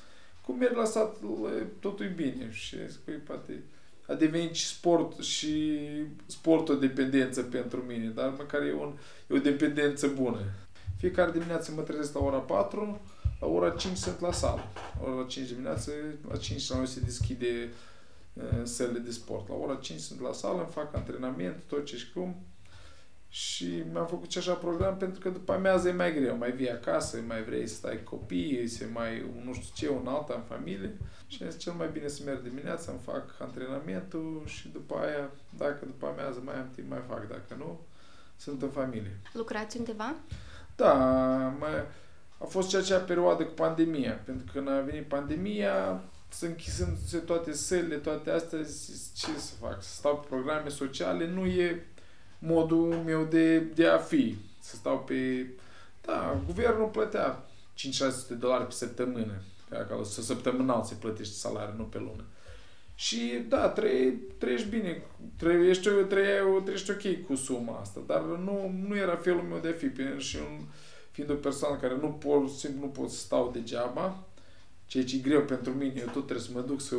cum 0.46 0.58
merg 0.58 0.76
la 0.76 0.84
sală, 0.84 1.16
totul 1.80 2.04
e 2.04 2.08
bine 2.08 2.50
și 2.50 2.76
zic, 2.88 3.00
păi, 3.00 3.14
poate 3.14 3.62
a 4.12 4.14
devenit 4.14 4.54
și 4.54 4.66
sport 4.66 5.18
și 5.18 5.78
sport 6.26 6.68
o 6.68 6.74
dependență 6.74 7.42
pentru 7.42 7.84
mine, 7.88 8.06
dar 8.06 8.34
măcar 8.38 8.62
e, 8.62 8.72
un, 8.72 8.92
e 9.30 9.34
o 9.34 9.38
dependență 9.38 10.06
bună. 10.06 10.40
Fiecare 10.98 11.30
dimineață 11.30 11.72
mă 11.72 11.82
trezesc 11.82 12.14
la 12.14 12.20
ora 12.20 12.38
4, 12.38 13.00
la 13.40 13.46
ora 13.46 13.70
5 13.70 13.96
sunt 13.96 14.20
la 14.20 14.32
sală. 14.32 14.62
La 15.04 15.12
ora 15.12 15.26
5 15.26 15.48
dimineață, 15.48 15.92
la 16.28 16.36
5 16.36 16.68
la 16.68 16.76
noi 16.76 16.86
se 16.86 17.00
deschide 17.00 17.70
uh, 18.32 18.42
sălile 18.62 18.98
de 18.98 19.10
sport. 19.10 19.48
La 19.48 19.54
ora 19.54 19.74
5 19.74 20.00
sunt 20.00 20.20
la 20.20 20.32
sală, 20.32 20.58
îmi 20.58 20.72
fac 20.72 20.94
antrenament, 20.94 21.62
tot 21.66 21.84
ce 21.84 21.96
și 21.96 22.12
cum. 22.12 22.36
Și 23.34 23.82
mi-am 23.92 24.06
făcut 24.06 24.30
și 24.30 24.38
așa 24.38 24.52
program 24.52 24.96
pentru 24.96 25.20
că 25.20 25.28
după 25.28 25.52
amiază 25.52 25.88
e 25.88 25.92
mai 25.92 26.14
greu, 26.14 26.36
mai 26.36 26.52
vii 26.52 26.70
acasă, 26.70 27.18
mai 27.26 27.42
vrei 27.42 27.66
să 27.66 27.74
stai 27.74 28.02
cu 28.02 28.16
copiii, 28.16 28.68
să 28.68 28.84
mai 28.92 29.24
nu 29.44 29.52
știu 29.52 29.70
ce, 29.74 29.88
un 29.88 30.06
alta 30.06 30.34
în 30.34 30.56
familie. 30.56 30.96
Și 31.26 31.44
este 31.44 31.58
cel 31.58 31.72
mai 31.72 31.88
bine 31.92 32.08
să 32.08 32.22
merg 32.24 32.42
dimineața, 32.42 32.92
îmi 32.92 33.00
fac 33.00 33.24
antrenamentul 33.38 34.42
și 34.46 34.68
după 34.68 34.94
aia, 34.94 35.30
dacă 35.58 35.84
după 35.84 36.06
amiază 36.06 36.40
mai 36.44 36.54
am 36.54 36.70
timp, 36.74 36.90
mai 36.90 37.02
fac, 37.08 37.28
dacă 37.28 37.54
nu, 37.58 37.80
sunt 38.36 38.62
în 38.62 38.70
familie. 38.70 39.20
Lucrați 39.32 39.76
undeva? 39.78 40.14
Da, 40.76 40.94
mai, 41.58 41.84
a 42.38 42.44
fost 42.44 42.68
cea 42.68 42.78
acea 42.78 42.98
perioadă 42.98 43.44
cu 43.44 43.52
pandemia, 43.52 44.12
pentru 44.12 44.44
că 44.44 44.52
când 44.52 44.68
a 44.68 44.80
venit 44.80 45.08
pandemia, 45.08 46.02
să 46.28 46.46
închisând 46.46 47.22
toate 47.24 47.52
sălile, 47.52 47.96
toate 47.96 48.30
astea, 48.30 48.58
ce 49.14 49.38
să 49.38 49.54
fac? 49.60 49.82
Să 49.82 49.94
stau 49.94 50.18
pe 50.18 50.26
programe 50.28 50.68
sociale, 50.68 51.26
nu 51.26 51.46
e 51.46 51.86
modul 52.42 53.02
meu 53.04 53.24
de, 53.24 53.58
de 53.58 53.86
a 53.86 53.98
fi. 53.98 54.36
Să 54.60 54.76
stau 54.76 54.98
pe... 54.98 55.46
Da, 56.00 56.40
guvernul 56.46 56.88
plătea 56.88 57.44
5-600 57.78 57.82
de 58.28 58.34
dolari 58.34 58.66
pe 58.66 58.72
săptămână. 58.72 59.42
Ca 59.68 60.00
să 60.04 60.22
săptămânal 60.22 60.82
se 60.82 60.94
plătește 61.00 61.34
salariul, 61.34 61.76
nu 61.76 61.84
pe 61.84 61.98
lună. 61.98 62.24
Și 62.94 63.44
da, 63.48 63.68
trăi, 63.68 64.18
trăiești 64.38 64.68
bine, 64.68 65.02
trăiești, 65.36 65.88
trăiești, 66.08 66.62
trăiești 66.64 66.90
ok 66.90 67.26
cu 67.26 67.34
suma 67.34 67.78
asta, 67.80 68.00
dar 68.06 68.20
nu, 68.20 68.74
nu 68.88 68.96
era 68.96 69.16
felul 69.16 69.42
meu 69.42 69.58
de 69.58 69.68
a 69.68 69.72
fi. 69.72 69.90
Și 70.18 70.36
un, 70.36 70.64
fiind 71.10 71.30
o 71.30 71.34
persoană 71.34 71.76
care 71.76 71.96
nu 72.00 72.08
pot, 72.08 72.50
simplu 72.50 72.80
nu 72.80 72.86
pot 72.86 73.10
să 73.10 73.18
stau 73.18 73.50
degeaba, 73.52 74.26
ceea 74.86 75.04
ce 75.04 75.16
e 75.16 75.18
greu 75.18 75.40
pentru 75.40 75.72
mine, 75.72 75.94
eu 75.98 76.04
tot 76.04 76.24
trebuie 76.24 76.46
să 76.46 76.50
mă 76.54 76.60
duc 76.60 76.80
să, 76.80 76.96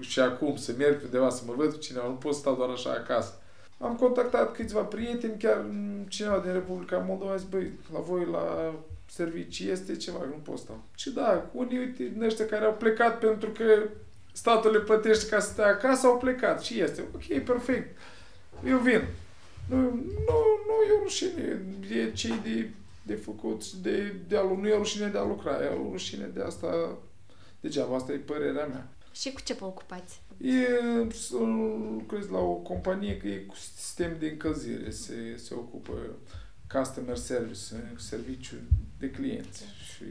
și 0.00 0.20
acum 0.20 0.56
să 0.56 0.74
merg 0.78 1.02
undeva 1.04 1.30
să 1.30 1.42
mă 1.46 1.52
văd 1.56 1.72
cu 1.72 1.78
cineva, 1.78 2.06
nu 2.06 2.14
pot 2.14 2.34
să 2.34 2.40
stau 2.40 2.56
doar 2.56 2.68
așa 2.68 2.90
acasă. 2.90 3.40
Am 3.78 3.96
contactat 3.96 4.54
câțiva 4.54 4.80
prieteni, 4.80 5.38
chiar 5.38 5.64
cineva 6.08 6.38
din 6.38 6.52
Republica 6.52 6.98
Moldova 6.98 7.32
a 7.32 7.36
zis, 7.36 7.48
băi, 7.48 7.70
la 7.92 7.98
voi 7.98 8.26
la 8.30 8.74
servicii 9.10 9.70
este 9.70 9.96
ceva, 9.96 10.18
nu 10.26 10.40
pot 10.42 10.58
sta. 10.58 10.72
Și 10.94 11.10
da, 11.10 11.50
unii, 11.52 11.78
uite, 11.78 12.04
din 12.04 12.22
ăștia 12.22 12.46
care 12.46 12.64
au 12.64 12.74
plecat 12.74 13.18
pentru 13.18 13.50
că 13.50 13.64
statul 14.32 14.70
le 14.70 14.78
plătește 14.78 15.28
ca 15.28 15.40
să 15.40 15.50
stea 15.50 15.66
acasă, 15.66 16.06
au 16.06 16.18
plecat 16.18 16.62
și 16.62 16.80
este. 16.80 17.04
Ok, 17.14 17.42
perfect. 17.44 17.96
Eu 18.66 18.78
vin. 18.78 19.04
Nu, 19.68 19.76
nu, 19.80 20.36
nu 20.66 20.74
e 20.88 20.98
o 20.98 21.02
rușine. 21.02 21.62
E 21.90 22.10
cei 22.12 22.40
de, 22.42 22.70
de 23.02 23.14
făcut, 23.14 23.70
de, 23.70 24.14
de 24.28 24.36
a, 24.36 24.42
nu 24.42 24.68
e 24.68 24.72
o 24.72 24.76
rușine 24.76 25.06
de 25.06 25.18
a 25.18 25.24
lucra, 25.24 25.64
e 25.64 25.68
o 25.68 25.90
rușine 25.90 26.30
de 26.34 26.42
asta. 26.42 26.98
Degeaba, 27.60 27.96
asta 27.96 28.12
e 28.12 28.16
părerea 28.16 28.66
mea. 28.66 28.88
Și 29.18 29.32
cu 29.32 29.40
ce 29.40 29.52
vă 29.52 29.64
ocupați? 29.64 30.20
E 30.40 30.66
să 31.12 31.36
lucrez 31.98 32.28
la 32.28 32.38
o 32.38 32.54
companie 32.54 33.16
că 33.16 33.28
e 33.28 33.36
cu 33.36 33.54
sistem 33.54 34.16
de 34.18 34.28
încălzire, 34.28 34.90
se, 34.90 35.36
se 35.36 35.54
ocupă 35.54 35.92
customer 36.72 37.16
service, 37.16 37.94
serviciu 37.96 38.56
de 38.98 39.10
clienți 39.10 39.64
și 39.64 40.04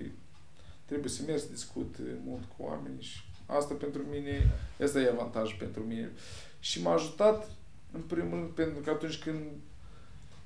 trebuie 0.85 1.09
să 1.09 1.21
merg 1.25 1.39
să 1.39 1.47
discut 1.51 1.95
mult 2.25 2.43
cu 2.57 2.63
oamenii 2.63 3.01
și 3.01 3.19
asta 3.45 3.73
pentru 3.73 4.01
mine, 4.11 4.51
asta 4.83 4.99
e 4.99 5.09
avantaj 5.09 5.57
pentru 5.57 5.83
mine. 5.83 6.11
Și 6.59 6.81
m-a 6.81 6.93
ajutat 6.93 7.49
în 7.91 8.01
primul 8.01 8.37
rând 8.37 8.49
pentru 8.49 8.81
că 8.81 8.89
atunci 8.89 9.19
când 9.23 9.41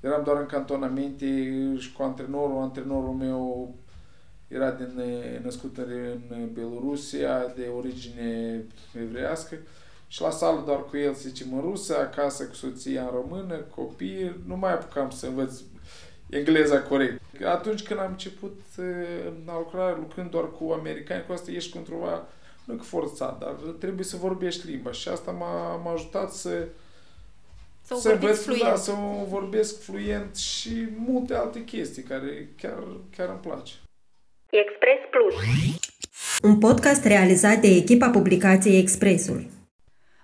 eram 0.00 0.24
doar 0.24 0.40
în 0.40 0.46
cantonamente 0.46 1.26
și 1.78 1.92
cu 1.92 2.02
antrenorul, 2.02 2.62
antrenorul 2.62 3.12
meu 3.12 3.74
era 4.52 4.70
din, 4.70 5.02
născut 5.42 5.76
în 6.28 6.48
Belorusia, 6.52 7.52
de 7.56 7.70
origine 7.76 8.60
evreiască 9.02 9.56
și 10.08 10.20
la 10.20 10.30
sală 10.30 10.62
doar 10.66 10.84
cu 10.84 10.96
el, 10.96 11.14
să 11.14 11.28
zicem, 11.28 11.54
în 11.54 11.60
rusă, 11.60 11.96
acasă 11.98 12.44
cu 12.44 12.54
soția 12.54 13.02
în 13.02 13.10
română, 13.12 13.54
copii, 13.54 14.36
nu 14.46 14.56
mai 14.56 14.72
apucam 14.72 15.10
să 15.10 15.26
învăț 15.26 15.60
engleza 16.30 16.82
corect. 16.82 17.20
Atunci 17.44 17.82
când 17.82 18.00
am 18.00 18.10
început 18.10 18.60
a 19.46 19.58
lucra, 19.58 19.96
lucrând 19.98 20.30
doar 20.30 20.50
cu 20.50 20.72
americani, 20.72 21.24
cu 21.26 21.32
asta 21.32 21.50
ești 21.50 21.72
cumva, 21.72 22.26
nu 22.64 22.74
că 22.74 22.82
forțat, 22.82 23.38
dar 23.38 23.52
trebuie 23.78 24.04
să 24.04 24.16
vorbești 24.16 24.66
limba 24.66 24.92
și 24.92 25.08
asta 25.08 25.30
m-a, 25.30 25.76
m-a 25.76 25.92
ajutat 25.92 26.32
să 26.32 26.66
să, 27.82 27.94
să 28.00 28.12
învăț, 28.12 28.42
fluent. 28.42 28.62
Da, 28.62 28.76
să 28.76 28.92
vorbesc 29.28 29.82
fluent 29.82 30.36
și 30.36 30.88
multe 30.96 31.34
alte 31.34 31.64
chestii 31.64 32.02
care 32.02 32.48
chiar, 32.56 32.82
chiar 33.16 33.28
îmi 33.28 33.38
place. 33.38 33.72
Express 34.60 35.00
Plus. 35.10 35.34
Un 36.42 36.58
podcast 36.58 37.04
realizat 37.04 37.60
de 37.60 37.68
echipa 37.68 38.10
publicației 38.10 38.78
Expressul. 38.78 39.46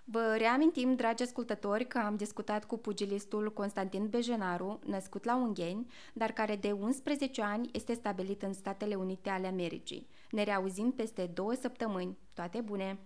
Vă 0.05 0.35
reamintim, 0.39 0.95
dragi 0.95 1.23
ascultători, 1.23 1.87
că 1.87 1.99
am 1.99 2.17
discutat 2.17 2.65
cu 2.65 2.79
pugilistul 2.79 3.53
Constantin 3.53 4.07
Bejenaru, 4.09 4.79
născut 4.87 5.25
la 5.25 5.37
Ungheni, 5.37 5.87
dar 6.13 6.33
care 6.33 6.57
de 6.57 6.71
11 6.71 7.43
ani 7.43 7.69
este 7.73 7.95
stabilit 7.95 8.43
în 8.43 8.53
Statele 8.53 8.95
Unite 8.95 9.29
ale 9.29 9.47
Americii. 9.47 10.09
Ne 10.31 10.43
reauzim 10.43 10.93
peste 10.97 11.31
două 11.35 11.53
săptămâni. 11.61 12.19
Toate 12.35 12.61
bune! 12.61 12.99